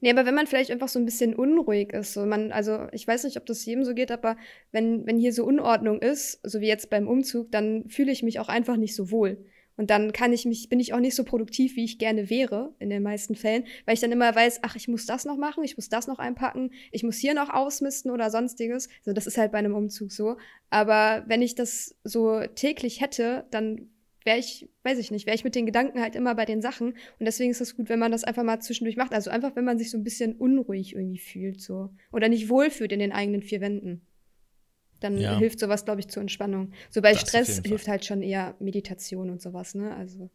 [0.01, 3.07] Nee, aber wenn man vielleicht einfach so ein bisschen unruhig ist, so man, also ich
[3.07, 4.37] weiß nicht, ob das jedem so geht, aber
[4.71, 8.39] wenn, wenn hier so Unordnung ist, so wie jetzt beim Umzug, dann fühle ich mich
[8.39, 9.45] auch einfach nicht so wohl.
[9.77, 12.73] Und dann kann ich mich, bin ich auch nicht so produktiv, wie ich gerne wäre,
[12.79, 15.63] in den meisten Fällen, weil ich dann immer weiß, ach, ich muss das noch machen,
[15.63, 18.89] ich muss das noch einpacken, ich muss hier noch ausmisten oder sonstiges.
[19.01, 20.37] Also das ist halt bei einem Umzug so.
[20.71, 23.89] Aber wenn ich das so täglich hätte, dann
[24.27, 26.89] wäre ich, weiß ich nicht, wäre ich mit den Gedanken halt immer bei den Sachen.
[26.89, 29.13] Und deswegen ist es gut, wenn man das einfach mal zwischendurch macht.
[29.13, 31.89] Also einfach, wenn man sich so ein bisschen unruhig irgendwie fühlt, so.
[32.11, 34.05] Oder nicht wohlfühlt in den eigenen vier Wänden.
[34.99, 35.37] Dann ja.
[35.37, 36.73] hilft sowas, glaube ich, zur Entspannung.
[36.89, 39.95] So bei das Stress hilft halt schon eher Meditation und sowas, ne?
[39.95, 40.29] Also,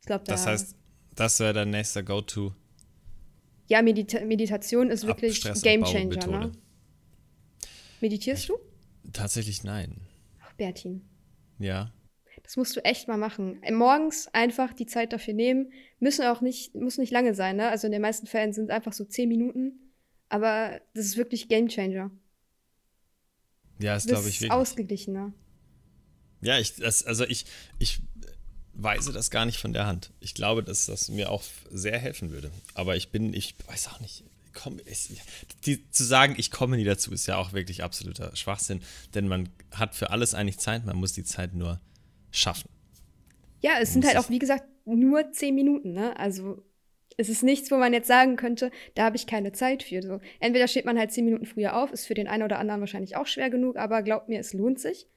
[0.00, 0.32] ich glaube, da.
[0.32, 0.76] Das heißt,
[1.14, 2.52] das wäre dein nächster Go-To.
[3.68, 6.52] Ja, Medita Meditation ist wirklich Game Changer, ne?
[8.00, 8.58] Meditierst ich, du?
[9.12, 10.00] Tatsächlich nein.
[10.42, 11.02] Ach, Bertin.
[11.58, 11.92] Ja.
[12.46, 13.60] Das musst du echt mal machen.
[13.72, 15.72] Morgens einfach die Zeit dafür nehmen.
[15.98, 17.68] Müssen auch nicht, muss nicht lange sein, ne?
[17.68, 19.92] Also in den meisten Fällen sind es einfach so zehn Minuten.
[20.28, 22.12] Aber das ist wirklich Gamechanger.
[23.80, 24.52] Ja, das glaube ich wirklich.
[24.52, 25.34] ausgeglichener.
[26.40, 27.46] Ja, ich, das, also ich,
[27.80, 27.98] ich
[28.74, 30.12] weise das gar nicht von der Hand.
[30.20, 32.52] Ich glaube, dass das mir auch sehr helfen würde.
[32.74, 34.22] Aber ich bin, ich weiß auch nicht,
[34.54, 35.20] komm, ich,
[35.64, 38.82] die, zu sagen, ich komme nie dazu, ist ja auch wirklich absoluter Schwachsinn.
[39.14, 41.80] Denn man hat für alles eigentlich Zeit, man muss die Zeit nur
[42.36, 42.68] schaffen.
[43.60, 46.18] Ja, es sind halt auch, wie gesagt, nur zehn Minuten, ne?
[46.18, 46.62] Also
[47.16, 50.02] es ist nichts, wo man jetzt sagen könnte, da habe ich keine Zeit für.
[50.02, 52.80] So, entweder steht man halt zehn Minuten früher auf, ist für den einen oder anderen
[52.80, 55.08] wahrscheinlich auch schwer genug, aber glaubt mir, es lohnt sich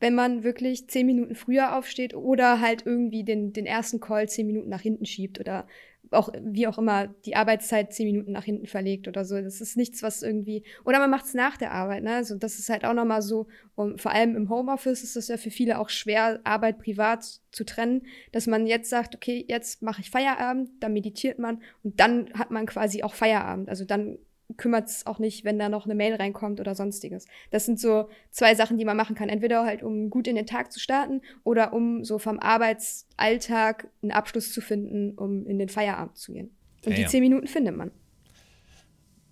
[0.00, 4.46] wenn man wirklich zehn Minuten früher aufsteht oder halt irgendwie den, den ersten Call zehn
[4.46, 5.66] Minuten nach hinten schiebt oder
[6.10, 9.40] auch wie auch immer die Arbeitszeit zehn Minuten nach hinten verlegt oder so.
[9.40, 12.02] Das ist nichts, was irgendwie oder man macht es nach der Arbeit.
[12.02, 12.14] Ne?
[12.14, 13.46] Also das ist halt auch noch mal so.
[13.74, 17.64] Und vor allem im Homeoffice ist es ja für viele auch schwer, Arbeit privat zu
[17.64, 22.32] trennen, dass man jetzt sagt, okay, jetzt mache ich Feierabend, dann meditiert man und dann
[22.34, 23.68] hat man quasi auch Feierabend.
[23.68, 24.18] Also dann
[24.56, 27.26] kümmert es auch nicht, wenn da noch eine Mail reinkommt oder sonstiges.
[27.50, 29.28] Das sind so zwei Sachen, die man machen kann.
[29.28, 34.12] Entweder halt, um gut in den Tag zu starten oder um so vom Arbeitsalltag einen
[34.12, 36.56] Abschluss zu finden, um in den Feierabend zu gehen.
[36.84, 37.90] Und ja, die zehn Minuten findet man.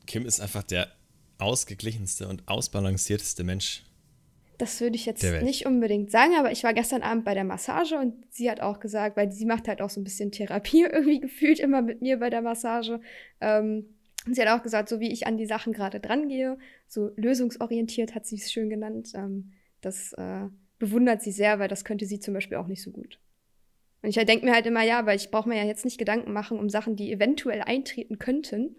[0.07, 0.89] Kim ist einfach der
[1.39, 3.85] ausgeglichenste und ausbalancierteste Mensch.
[4.59, 7.99] Das würde ich jetzt nicht unbedingt sagen, aber ich war gestern Abend bei der Massage
[7.99, 11.21] und sie hat auch gesagt, weil sie macht halt auch so ein bisschen Therapie irgendwie
[11.21, 13.01] gefühlt immer mit mir bei der Massage.
[13.41, 13.94] Ähm,
[14.27, 18.15] und sie hat auch gesagt, so wie ich an die Sachen gerade drangehe, so lösungsorientiert
[18.15, 19.13] hat sie es schön genannt.
[19.15, 22.91] Ähm, das äh, bewundert sie sehr, weil das könnte sie zum Beispiel auch nicht so
[22.91, 23.21] gut.
[24.03, 26.33] Und ich denke mir halt immer, ja, weil ich brauche mir ja jetzt nicht Gedanken
[26.33, 28.77] machen um Sachen, die eventuell eintreten könnten,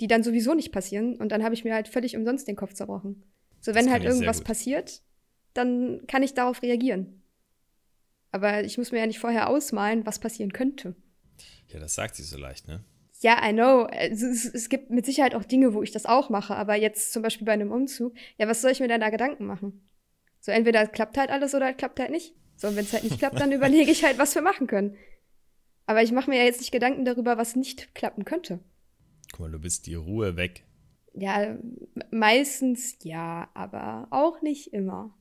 [0.00, 1.16] die dann sowieso nicht passieren.
[1.16, 3.22] Und dann habe ich mir halt völlig umsonst den Kopf zerbrochen.
[3.60, 5.02] So, wenn halt irgendwas passiert,
[5.54, 7.22] dann kann ich darauf reagieren.
[8.32, 10.94] Aber ich muss mir ja nicht vorher ausmalen, was passieren könnte.
[11.68, 12.84] Ja, das sagt sie so leicht, ne?
[13.26, 13.88] Ja, I know.
[13.90, 17.22] Es, es, gibt mit Sicherheit auch Dinge, wo ich das auch mache, aber jetzt zum
[17.22, 19.90] Beispiel bei einem Umzug, ja, was soll ich mir denn da Gedanken machen?
[20.38, 22.36] So entweder klappt halt alles oder klappt halt nicht.
[22.54, 24.96] So, und wenn es halt nicht klappt, dann überlege ich halt, was wir machen können.
[25.86, 28.60] Aber ich mache mir ja jetzt nicht Gedanken darüber, was nicht klappen könnte.
[29.32, 30.62] Guck mal, du bist die Ruhe weg.
[31.12, 31.58] Ja,
[32.12, 35.18] meistens ja, aber auch nicht immer.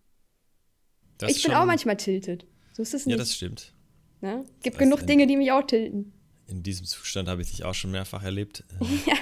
[1.17, 2.45] Das ich bin auch manchmal tiltet.
[2.73, 3.13] So ist es nicht.
[3.13, 3.73] Ja, das stimmt.
[4.21, 4.45] ne?
[4.61, 6.11] Gibt Das genug in- Dinge, die mich auch tilten.
[6.47, 8.63] In diesem Zustand habe ich dich auch schon mehrfach erlebt.
[8.81, 9.15] Äh, Ja.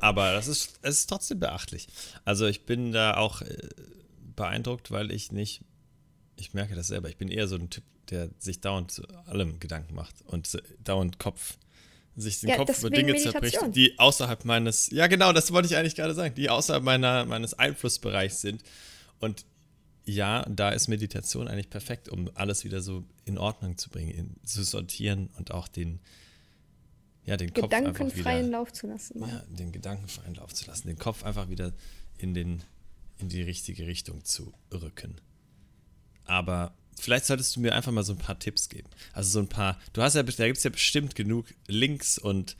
[0.00, 1.86] Aber das ist, es ist trotzdem beachtlich.
[2.24, 3.56] Also ich bin da auch äh,
[4.36, 5.62] beeindruckt, weil ich nicht,
[6.36, 9.60] ich merke das selber, ich bin eher so ein Typ, der sich dauernd zu allem
[9.60, 11.56] Gedanken macht und dauernd Kopf,
[12.16, 15.76] sich den Ja, Kopf über Dinge zerbricht, die außerhalb meines, ja genau, das wollte ich
[15.76, 18.62] eigentlich gerade sagen, die außerhalb meiner, meines Einflussbereichs sind.
[19.20, 19.46] Und
[20.04, 24.36] ja, da ist Meditation eigentlich perfekt, um alles wieder so in Ordnung zu bringen, in,
[24.44, 26.00] zu sortieren und auch den,
[27.26, 29.20] ja, den Kopf einfach wieder Gedankenfreien Lauf zu lassen.
[29.20, 31.72] Ja, den Gedanken freien Lauf zu lassen, den Kopf einfach wieder
[32.18, 32.62] in, den,
[33.18, 35.16] in die richtige Richtung zu rücken.
[36.24, 38.88] Aber vielleicht solltest du mir einfach mal so ein paar Tipps geben.
[39.12, 42.56] Also so ein paar, du hast ja, da gibt es ja bestimmt genug Links und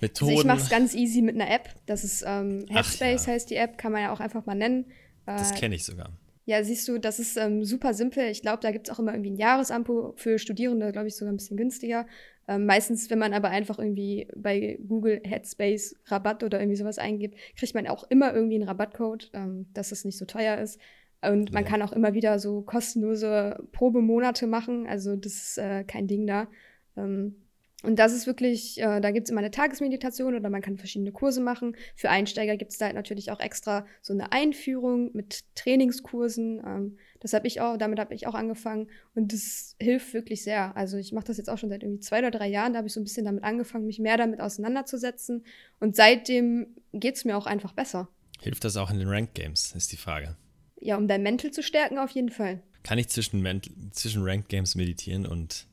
[0.00, 0.38] Methoden.
[0.38, 1.74] ich mache es ganz easy mit einer App.
[1.86, 3.32] Das ist ähm, Headspace ja.
[3.32, 4.86] heißt die App, kann man ja auch einfach mal nennen.
[5.26, 6.10] das Äh, kenne ich sogar.
[6.46, 8.30] Ja, siehst du, das ist ähm, super simpel.
[8.30, 11.32] Ich glaube, da gibt es auch immer irgendwie ein Jahresabo für Studierende, glaube ich, sogar
[11.32, 12.06] ein bisschen günstiger.
[12.48, 17.36] Ähm, meistens, wenn man aber einfach irgendwie bei Google Headspace Rabatt oder irgendwie sowas eingibt,
[17.56, 20.80] kriegt man auch immer irgendwie einen Rabattcode, ähm, dass es nicht so teuer ist.
[21.20, 21.70] Und man Ja.
[21.70, 24.86] kann auch immer wieder so kostenlose Probemonate machen.
[24.86, 26.48] Also das ist äh, kein Ding da.
[26.96, 27.36] Ähm,
[27.84, 31.12] und das ist wirklich, äh, da gibt es immer eine Tagesmeditation oder man kann verschiedene
[31.12, 31.76] Kurse machen.
[31.94, 36.60] Für Einsteiger gibt es da halt natürlich auch extra so eine Einführung mit Trainingskursen.
[36.66, 40.76] Ähm, das habe ich auch, damit habe ich auch angefangen und das hilft wirklich sehr.
[40.76, 42.72] Also ich mache das jetzt auch schon seit irgendwie zwei oder drei Jahren.
[42.72, 45.44] Da habe ich so ein bisschen damit angefangen, mich mehr damit auseinanderzusetzen.
[45.78, 48.08] Und seitdem geht es mir auch einfach besser.
[48.40, 50.36] Hilft das auch in den Ranked Games, ist die Frage.
[50.80, 52.60] Ja, um dein Mental zu stärken, auf jeden Fall.
[52.82, 53.62] Kann ich zwischen,
[53.92, 55.66] zwischen Ranked Games meditieren und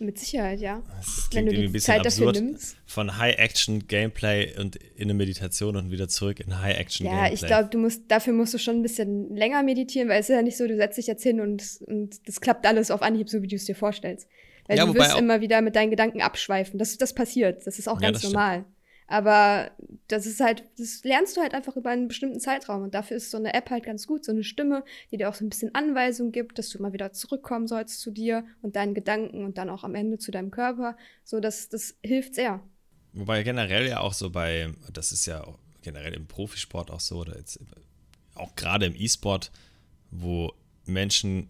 [0.00, 0.80] Mit Sicherheit, ja.
[0.86, 2.44] das Wenn klingt du irgendwie ein die bisschen Zeit dafür absurd.
[2.44, 2.76] nimmst.
[2.86, 7.28] Von High-Action-Gameplay und in eine Meditation und wieder zurück in High-Action-Gameplay.
[7.28, 10.28] Ja, ich glaube, du musst, dafür musst du schon ein bisschen länger meditieren, weil es
[10.28, 13.02] ist ja nicht so, du setzt dich jetzt hin und, und das klappt alles auf
[13.02, 14.28] Anhieb, so wie du es dir vorstellst.
[14.68, 16.78] Weil Ja, du wirst immer wieder mit deinen Gedanken abschweifen.
[16.78, 17.66] Das, das passiert.
[17.66, 18.66] Das ist auch Ja, ganz das stimmt.
[19.08, 19.70] Aber
[20.06, 22.82] das ist halt, das lernst du halt einfach über einen bestimmten Zeitraum.
[22.82, 25.34] Und dafür ist so eine App halt ganz gut, so eine Stimme, die dir auch
[25.34, 28.92] so ein bisschen Anweisung gibt, dass du mal wieder zurückkommen sollst zu dir und deinen
[28.92, 30.94] Gedanken und dann auch am Ende zu deinem Körper.
[31.24, 32.62] So, das, das hilft sehr.
[33.14, 35.42] Wobei generell ja auch so bei, das ist ja
[35.80, 37.58] generell im Profisport auch so, oder jetzt
[38.34, 39.50] auch gerade im E-Sport,
[40.10, 40.52] wo
[40.84, 41.48] Menschen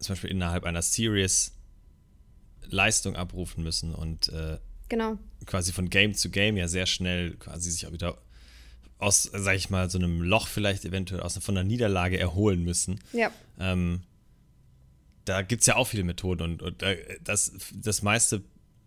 [0.00, 1.56] zum Beispiel innerhalb einer Series
[2.66, 4.58] Leistung abrufen müssen und äh,
[4.90, 5.18] Genau.
[5.46, 8.18] quasi von Game zu Game ja sehr schnell quasi sich auch wieder
[8.98, 13.00] aus, sag ich mal, so einem Loch vielleicht eventuell aus von einer Niederlage erholen müssen.
[13.12, 13.30] Ja.
[13.58, 14.02] Ähm,
[15.24, 18.42] da gibt es ja auch viele Methoden und, und äh, das, das meiste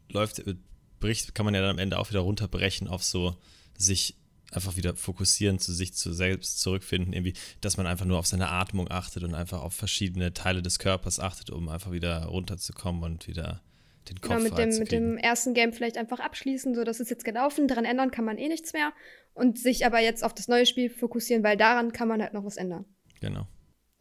[0.10, 0.56] läuft, äh,
[1.00, 3.36] bricht, kann man ja dann am Ende auch wieder runterbrechen auf so
[3.78, 4.16] sich
[4.52, 8.50] einfach wieder fokussieren, zu sich zu selbst zurückfinden, irgendwie, dass man einfach nur auf seine
[8.50, 13.28] Atmung achtet und einfach auf verschiedene Teile des Körpers achtet, um einfach wieder runterzukommen und
[13.28, 13.62] wieder
[14.10, 17.10] den Kopf Genau, mit dem, mit dem ersten Game vielleicht einfach abschließen, so das ist
[17.10, 18.94] jetzt gelaufen, daran ändern kann man eh nichts mehr
[19.34, 22.46] und sich aber jetzt auf das neue Spiel fokussieren, weil daran kann man halt noch
[22.46, 22.86] was ändern.
[23.22, 23.48] Genau.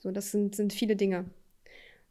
[0.00, 1.30] So, das sind, sind viele Dinge.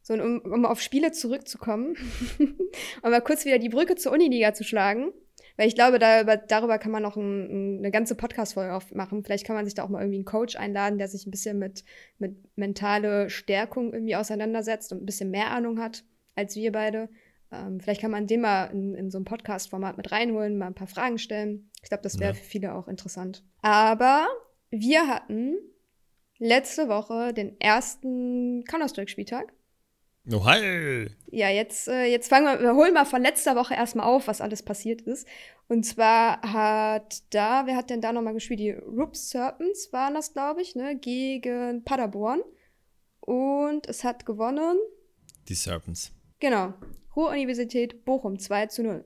[0.01, 1.95] So, und um, um auf Spiele zurückzukommen
[2.39, 5.11] und mal kurz wieder die Brücke zur Uniliga zu schlagen,
[5.57, 9.23] weil ich glaube, darüber, darüber kann man noch ein, ein, eine ganze Podcast-Folge aufmachen.
[9.23, 11.59] Vielleicht kann man sich da auch mal irgendwie einen Coach einladen, der sich ein bisschen
[11.59, 11.83] mit,
[12.17, 16.03] mit mentale Stärkung irgendwie auseinandersetzt und ein bisschen mehr Ahnung hat
[16.35, 17.09] als wir beide.
[17.51, 20.73] Ähm, vielleicht kann man den mal in, in so ein Podcast-Format mit reinholen, mal ein
[20.75, 21.69] paar Fragen stellen.
[21.83, 22.37] Ich glaube, das wäre Ja.
[22.37, 23.43] für viele auch interessant.
[23.61, 24.27] Aber
[24.69, 25.57] wir hatten
[26.39, 29.53] letzte Woche den ersten Counter-Strike-Spieltag.
[30.31, 31.07] Oh, hi!
[31.31, 34.39] Ja, jetzt, äh, jetzt fangen wir, wir holen mal von letzter Woche erstmal auf, was
[34.39, 35.27] alles passiert ist.
[35.67, 38.59] Und zwar hat da, wer hat denn da nochmal gespielt?
[38.59, 42.41] Die Rup Serpents waren das, glaube ich, ne, gegen Paderborn.
[43.19, 44.77] Und es hat gewonnen,
[45.49, 46.11] Die Serpents.
[46.39, 46.73] genau,
[47.15, 49.05] Ruhr-Universität Bochum 2 zu 0.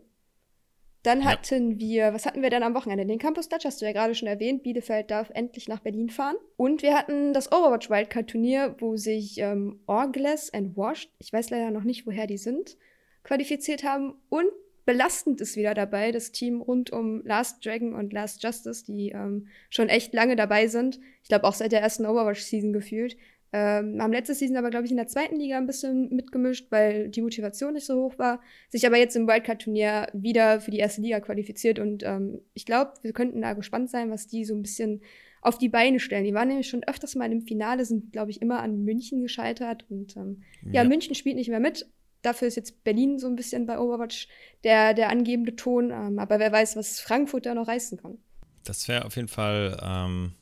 [1.03, 1.25] Dann Ja.
[1.27, 3.05] hatten wir, was hatten wir denn am Wochenende?
[3.05, 4.63] Den Campus Dutch hast du ja gerade schon erwähnt.
[4.63, 6.35] Bielefeld darf endlich nach Berlin fahren.
[6.57, 11.51] Und wir hatten das Overwatch Wildcard Turnier, wo sich ähm, Orgles and Washed, ich weiß
[11.51, 12.75] leider noch nicht, woher die sind,
[13.23, 14.15] qualifiziert haben.
[14.29, 14.47] Und
[14.85, 19.47] belastend ist wieder dabei, das Team rund um Last Dragon und Last Justice, die ähm,
[19.69, 20.99] schon echt lange dabei sind.
[21.21, 23.15] Ich glaube auch seit der ersten Overwatch-Season gefühlt.
[23.53, 27.10] Ähm, haben letzte Season aber, glaube ich, in der zweiten Liga ein bisschen mitgemischt, weil
[27.10, 28.41] die Motivation nicht so hoch war.
[28.69, 31.79] Sich aber jetzt im Wildcard-Turnier wieder für die erste Liga qualifiziert.
[31.79, 35.01] Und ähm, ich glaube, wir könnten da gespannt sein, was die so ein bisschen
[35.41, 36.25] auf die Beine stellen.
[36.25, 39.86] Die waren nämlich schon öfters mal im Finale, sind, glaube ich, immer an München gescheitert.
[39.89, 40.81] Und ähm, ja.
[40.81, 41.88] ja, München spielt nicht mehr mit.
[42.23, 44.27] Dafür ist jetzt Berlin so ein bisschen bei Overwatch
[44.63, 45.91] der, der angebende Ton.
[45.91, 48.17] Ähm, aber wer weiß, was Frankfurt da noch reißen kann.
[48.63, 50.34] Das wäre auf jeden Fall ähm,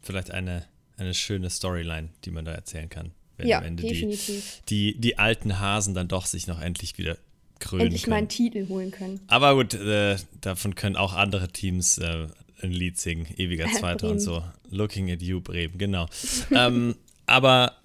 [0.00, 0.64] vielleicht eine
[1.02, 3.12] eine schöne Storyline, die man da erzählen kann.
[3.36, 4.62] Wenn ja, am Ende definitiv.
[4.68, 7.16] Die, die, die alten Hasen dann doch sich noch endlich wieder
[7.58, 8.10] krönen Endlich können.
[8.10, 9.20] mal einen Titel holen können.
[9.28, 12.26] Aber gut, äh, davon können auch andere Teams äh,
[12.62, 13.26] ein Lied singen.
[13.36, 14.42] Ewiger Zweiter und so.
[14.70, 16.06] Looking at you, Bremen, genau.
[16.50, 17.76] ähm, aber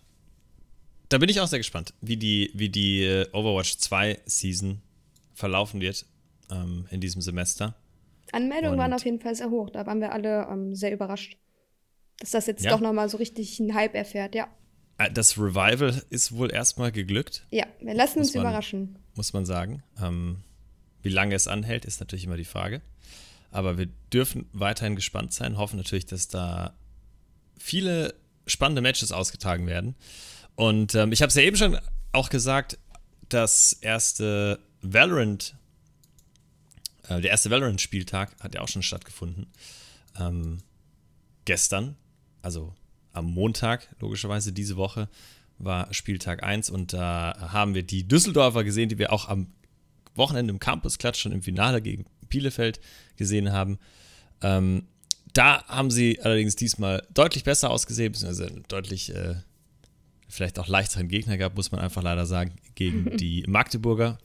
[1.10, 4.82] da bin ich auch sehr gespannt, wie die, wie die äh, Overwatch 2 Season
[5.34, 6.06] verlaufen wird
[6.52, 7.76] ähm, in diesem Semester.
[8.32, 9.70] Anmeldungen waren auf jeden Fall sehr hoch.
[9.70, 11.38] Da waren wir alle ähm, sehr überrascht
[12.20, 12.72] dass das jetzt ja.
[12.72, 14.48] doch nochmal so richtig einen Hype erfährt, ja.
[14.98, 17.46] Äh, das Revival ist wohl erstmal geglückt.
[17.52, 18.98] Ja, wir lassen uns man, überraschen.
[19.16, 19.84] Muss man sagen.
[20.02, 20.38] Ähm,
[21.02, 22.82] wie lange es anhält, ist natürlich immer die Frage.
[23.52, 26.76] Aber wir dürfen weiterhin gespannt sein, hoffen natürlich, dass da
[27.58, 28.14] viele
[28.46, 29.96] spannende Matches ausgetragen werden.
[30.56, 31.78] Und ähm, ich habe es ja eben schon
[32.12, 32.78] auch gesagt,
[33.30, 35.56] das erste Valorant,
[37.08, 39.48] äh, der erste Valorant-Spieltag hat ja auch schon stattgefunden.
[40.20, 40.60] Ähm,
[41.46, 41.96] gestern
[42.48, 42.74] also
[43.12, 45.10] am Montag, logischerweise diese Woche,
[45.58, 49.48] war Spieltag 1 und da haben wir die Düsseldorfer gesehen, die wir auch am
[50.16, 52.80] Wochenende im Campus Klatsch schon im Finale gegen Bielefeld
[53.18, 53.80] gesehen haben.
[54.42, 54.88] Ähm,
[55.34, 59.36] da haben sie allerdings diesmal deutlich besser ausgesehen, beziehungsweise deutlich äh,
[60.30, 64.20] vielleicht auch leichteren Gegner gehabt, muss man einfach leider sagen, gegen die Magdeburger.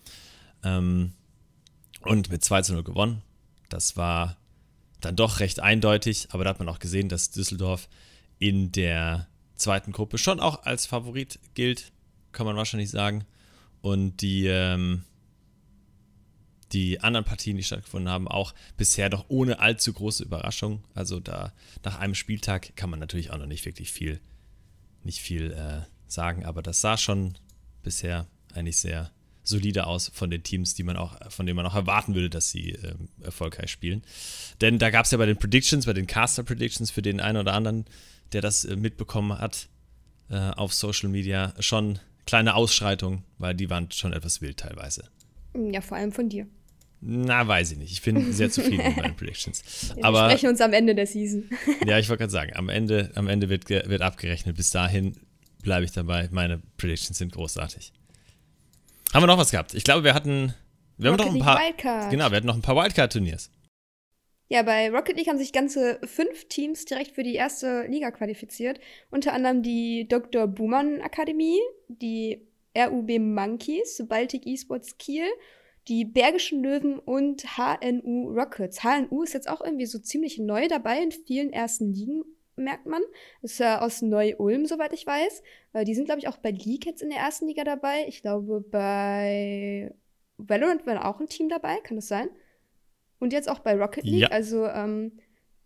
[0.62, 1.12] Ähm,
[2.02, 3.22] und mit 2 zu 0 gewonnen.
[3.68, 4.36] Das war
[5.00, 7.88] dann doch recht eindeutig, aber da hat man auch gesehen, dass Düsseldorf
[8.42, 11.92] in der zweiten Gruppe schon auch als Favorit gilt,
[12.32, 13.24] kann man wahrscheinlich sagen.
[13.82, 15.04] Und die, ähm,
[16.72, 20.82] die anderen Partien, die stattgefunden haben, auch bisher doch ohne allzu große Überraschung.
[20.92, 21.52] Also da
[21.84, 24.18] nach einem Spieltag kann man natürlich auch noch nicht wirklich viel,
[25.04, 27.34] nicht viel äh, sagen, aber das sah schon
[27.84, 31.74] bisher eigentlich sehr solide aus von den Teams, die man auch, von denen man auch
[31.74, 34.02] erwarten würde, dass sie ähm, erfolgreich spielen.
[34.60, 37.38] Denn da gab es ja bei den Predictions, bei den Caster Predictions für den einen
[37.38, 37.84] oder anderen,
[38.32, 39.68] der das äh, mitbekommen hat
[40.30, 45.04] äh, auf Social Media, schon kleine Ausschreitungen, weil die waren schon etwas wild teilweise.
[45.54, 46.46] Ja, vor allem von dir.
[47.04, 47.92] Na, weiß ich nicht.
[47.92, 49.64] Ich bin sehr zufrieden mit meinen Predictions.
[49.96, 51.50] Ja, wir sprechen uns am Ende der Season.
[51.86, 54.56] ja, ich wollte gerade sagen, am Ende, am Ende wird, wird abgerechnet.
[54.56, 55.16] Bis dahin
[55.62, 56.28] bleibe ich dabei.
[56.30, 57.92] Meine Predictions sind großartig.
[59.12, 59.74] Haben wir noch was gehabt?
[59.74, 60.54] Ich glaube, wir hatten.
[60.96, 61.60] Wir Rocket haben noch ein paar.
[61.60, 62.10] Wildcard.
[62.10, 63.50] Genau, wir hatten noch ein paar Wildcard-Turniers.
[64.48, 68.80] Ja, bei Rocket League haben sich ganze fünf Teams direkt für die erste Liga qualifiziert.
[69.10, 70.46] Unter anderem die Dr.
[70.46, 72.46] Buhmann Akademie, die
[72.76, 75.26] RUB Monkeys, Baltic Esports Kiel,
[75.88, 78.82] die Bergischen Löwen und HNU Rockets.
[78.82, 82.22] HNU ist jetzt auch irgendwie so ziemlich neu dabei in vielen ersten Ligen
[82.56, 83.02] merkt man.
[83.40, 85.42] Das ist ja aus Neu-Ulm, soweit ich weiß.
[85.72, 88.04] Äh, die sind, glaube ich, auch bei League jetzt in der ersten Liga dabei.
[88.08, 89.94] Ich glaube, bei
[90.36, 92.28] Valorant war auch ein Team dabei, kann das sein?
[93.18, 94.22] Und jetzt auch bei Rocket League.
[94.22, 94.28] Ja.
[94.28, 95.12] Also ähm,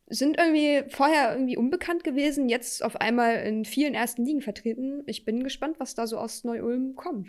[0.09, 5.03] sind irgendwie vorher irgendwie unbekannt gewesen, jetzt auf einmal in vielen ersten Ligen vertreten.
[5.07, 7.29] Ich bin gespannt, was da so aus Neu-Ulm kommt.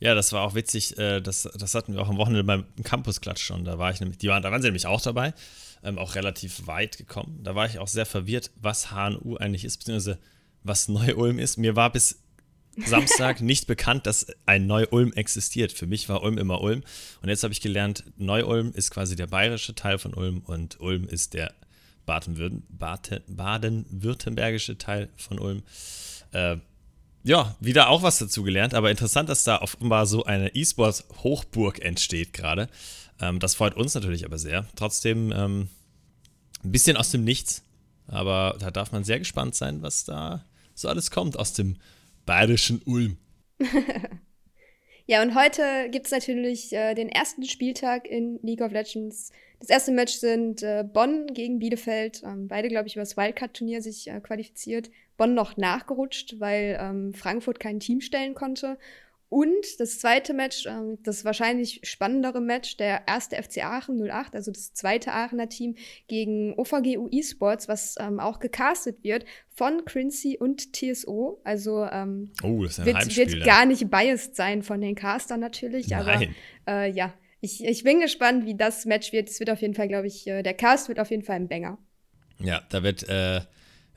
[0.00, 0.96] Ja, das war auch witzig.
[0.96, 3.64] Äh, das, das hatten wir auch am Wochenende beim Campus-Klatsch schon.
[3.64, 5.34] Da war ich nämlich, die waren, da waren sie nämlich auch dabei
[5.82, 7.40] ähm, auch relativ weit gekommen.
[7.42, 10.18] Da war ich auch sehr verwirrt, was HNU eigentlich ist, beziehungsweise
[10.62, 11.56] was Neu-Ulm ist.
[11.56, 12.22] Mir war bis
[12.76, 15.72] Samstag nicht bekannt, dass ein Neu-Ulm existiert.
[15.72, 16.82] Für mich war Ulm immer Ulm.
[17.22, 21.08] Und jetzt habe ich gelernt, Neu-Ulm ist quasi der bayerische Teil von Ulm und Ulm
[21.08, 21.52] ist der
[22.06, 25.62] baden-württembergische Teil von Ulm.
[26.32, 26.56] Äh,
[27.24, 32.32] ja, wieder auch was dazu gelernt, aber interessant, dass da offenbar so eine E-Sports-Hochburg entsteht
[32.32, 32.70] gerade.
[33.20, 34.66] Ähm, das freut uns natürlich aber sehr.
[34.76, 35.68] Trotzdem ähm,
[36.64, 37.62] ein bisschen aus dem Nichts.
[38.06, 41.76] Aber da darf man sehr gespannt sein, was da so alles kommt aus dem
[42.24, 43.18] bayerischen Ulm.
[45.06, 49.32] ja, und heute gibt es natürlich äh, den ersten Spieltag in League of Legends.
[49.60, 52.22] Das erste Match sind äh, Bonn gegen Bielefeld.
[52.24, 54.90] Ähm, beide, glaube ich, über das Wildcard-Turnier sich äh, qualifiziert.
[55.16, 58.78] Bonn noch nachgerutscht, weil ähm, Frankfurt kein Team stellen konnte.
[59.30, 64.50] Und das zweite Match, ähm, das wahrscheinlich spannendere Match, der erste FC Aachen 08, also
[64.50, 65.74] das zweite Aachener Team
[66.06, 71.42] gegen OVGU Esports, was ähm, auch gecastet wird von Quincy und TSO.
[71.44, 74.94] Also ähm, oh, das ist ein wird, Heimspiel, wird gar nicht biased sein von den
[74.94, 76.00] Castern natürlich, Nein.
[76.00, 76.26] aber
[76.66, 79.28] äh, ja, ich, ich bin gespannt, wie das Match wird.
[79.28, 81.48] Es wird auf jeden Fall, glaube ich, äh, der Cast wird auf jeden Fall ein
[81.48, 81.78] Banger.
[82.40, 83.42] Ja, da wird äh,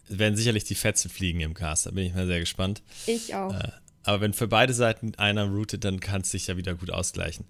[0.10, 1.86] werden sicherlich die Fetzen fliegen im Cast.
[1.86, 2.84] Da bin ich mal sehr gespannt.
[3.08, 3.54] Ich auch.
[3.54, 3.70] Äh,
[4.04, 7.46] aber wenn für beide Seiten einer routet, dann kann es sich ja wieder gut ausgleichen.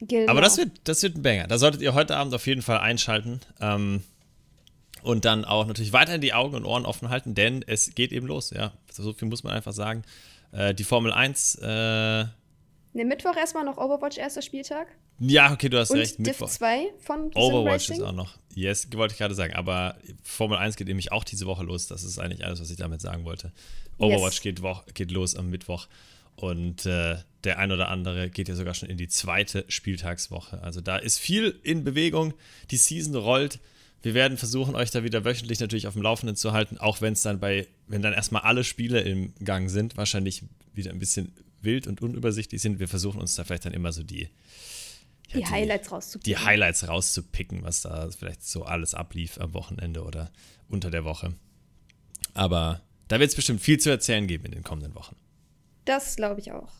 [0.00, 0.30] Genau.
[0.30, 1.46] Aber das wird, das wird ein Banger.
[1.46, 3.40] Da solltet ihr heute Abend auf jeden Fall einschalten.
[3.60, 4.02] Ähm,
[5.02, 8.26] und dann auch natürlich weiterhin die Augen und Ohren offen halten, denn es geht eben
[8.26, 8.50] los.
[8.50, 10.02] Ja, so viel muss man einfach sagen.
[10.52, 11.56] Äh, die Formel 1.
[11.56, 12.28] Äh, ne,
[12.92, 14.88] Mittwoch erstmal noch Overwatch, erster Spieltag.
[15.18, 16.18] Ja, okay, du hast und recht.
[16.18, 16.48] Div Mittwoch.
[16.48, 18.38] 2 von Overwatch ist auch noch.
[18.54, 19.54] Yes, wollte ich gerade sagen.
[19.54, 21.86] Aber Formel 1 geht nämlich auch diese Woche los.
[21.86, 23.52] Das ist eigentlich alles, was ich damit sagen wollte.
[23.98, 24.56] Overwatch yes.
[24.56, 25.86] geht, geht los am Mittwoch.
[26.36, 30.62] Und äh, der ein oder andere geht ja sogar schon in die zweite Spieltagswoche.
[30.62, 32.34] Also da ist viel in Bewegung.
[32.70, 33.60] Die Season rollt.
[34.02, 37.12] Wir werden versuchen, euch da wieder wöchentlich natürlich auf dem Laufenden zu halten, auch wenn
[37.12, 40.42] es dann bei, wenn dann erstmal alle Spiele im Gang sind, wahrscheinlich
[40.72, 42.80] wieder ein bisschen wild und unübersichtlich sind.
[42.80, 44.30] Wir versuchen uns da vielleicht dann immer so die,
[45.32, 46.32] ja, die, die Highlights rauszupicken.
[46.32, 50.30] Die Highlights rauszupicken, was da vielleicht so alles ablief am Wochenende oder
[50.68, 51.34] unter der Woche.
[52.34, 55.16] Aber da wird es bestimmt viel zu erzählen geben in den kommenden Wochen.
[55.84, 56.72] Das glaube ich auch.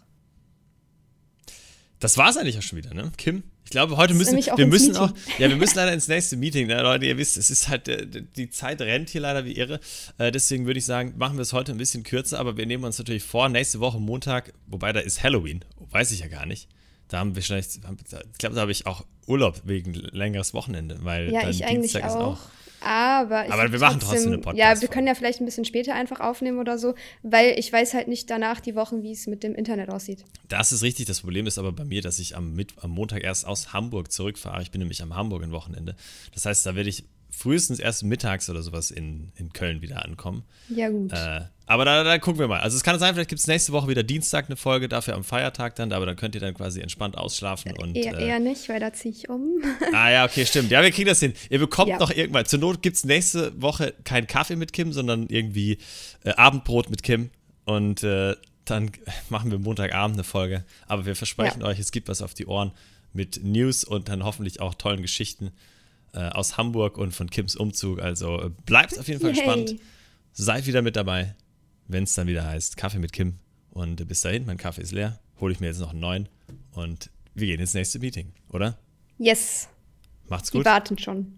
[1.99, 3.13] Das war es eigentlich auch schon wieder, ne?
[3.17, 3.43] Kim?
[3.65, 4.97] Ich glaube, heute müssen wir müssen Meeting.
[4.97, 7.07] auch, ja, wir müssen leider ins nächste Meeting, ne, Leute.
[7.07, 9.79] Ihr wisst, es ist halt, äh, die Zeit rennt hier leider wie irre.
[10.19, 12.83] Äh, deswegen würde ich sagen, machen wir es heute ein bisschen kürzer, aber wir nehmen
[12.83, 16.69] uns natürlich vor, nächste Woche Montag, wobei da ist Halloween, weiß ich ja gar nicht.
[17.11, 21.33] Da haben wir vielleicht, ich glaube, da habe ich auch Urlaub wegen längeres Wochenende, weil
[21.33, 22.09] ja, ich eigentlich Dienstag auch.
[22.09, 22.39] ist auch.
[22.83, 24.59] Aber, aber wir machen trotzdem, trotzdem eine Podcast.
[24.59, 27.93] Ja, wir können ja vielleicht ein bisschen später einfach aufnehmen oder so, weil ich weiß
[27.95, 30.25] halt nicht danach die Wochen, wie es mit dem Internet aussieht.
[30.49, 31.07] Das ist richtig.
[31.07, 34.11] Das Problem ist aber bei mir, dass ich am, Mit am Montag erst aus Hamburg
[34.11, 34.63] zurückfahre.
[34.63, 35.95] Ich bin nämlich am Hamburg ein Wochenende.
[36.33, 37.05] Das heißt, da werde ich
[37.41, 40.43] frühestens erst mittags oder sowas in, in Köln wieder ankommen.
[40.69, 41.11] Ja, gut.
[41.11, 42.61] Äh, aber da, da, gucken wir mal.
[42.61, 45.25] Also es kann sein, vielleicht gibt es nächste Woche wieder Dienstag eine Folge, dafür am
[45.25, 47.97] Feiertag dann, aber dann könnt ihr dann quasi entspannt ausschlafen und.
[47.97, 49.63] Eher, äh, eher nicht, weil da ziehe ich um.
[49.95, 50.71] ah ja, okay, stimmt.
[50.71, 51.33] Ja, wir kriegen das hin.
[51.49, 51.99] Ihr bekommt ja.
[51.99, 52.45] noch irgendwann.
[52.45, 55.79] Zur Not gibt es nächste Woche keinen Kaffee mit Kim, sondern irgendwie
[56.25, 57.31] äh, Abendbrot mit Kim.
[57.65, 58.37] Und äh,
[58.67, 58.91] dann
[59.31, 60.65] machen wir Montagabend eine Folge.
[60.89, 61.69] Aber wir versprechen ja.
[61.69, 62.73] euch, es gibt was auf die Ohren
[63.15, 65.53] mit News und dann hoffentlich auch tollen Geschichten
[66.13, 68.01] äh, aus Hamburg und von Kims Umzug.
[68.01, 69.45] Also äh, bleibt auf jeden Fall Yay.
[69.45, 69.77] gespannt.
[70.33, 71.35] Seid wieder mit dabei,
[71.89, 73.39] wenn es dann wieder heißt Kaffee mit Kim.
[73.71, 75.21] Und bis dahin, mein Kaffee ist leer.
[75.41, 76.29] Hole ich mir jetzt noch einen neuen.
[76.73, 78.79] Und wir gehen ins nächste Meeting, oder?
[79.19, 79.69] Yes.
[80.29, 80.63] Macht's gut.
[80.63, 81.33] Die warten schon.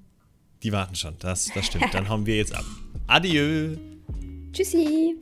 [0.63, 1.87] Die warten schon, das, das stimmt.
[1.93, 2.65] Dann hauen wir jetzt ab.
[3.07, 3.77] Adieu.
[4.53, 5.17] Tschüssi.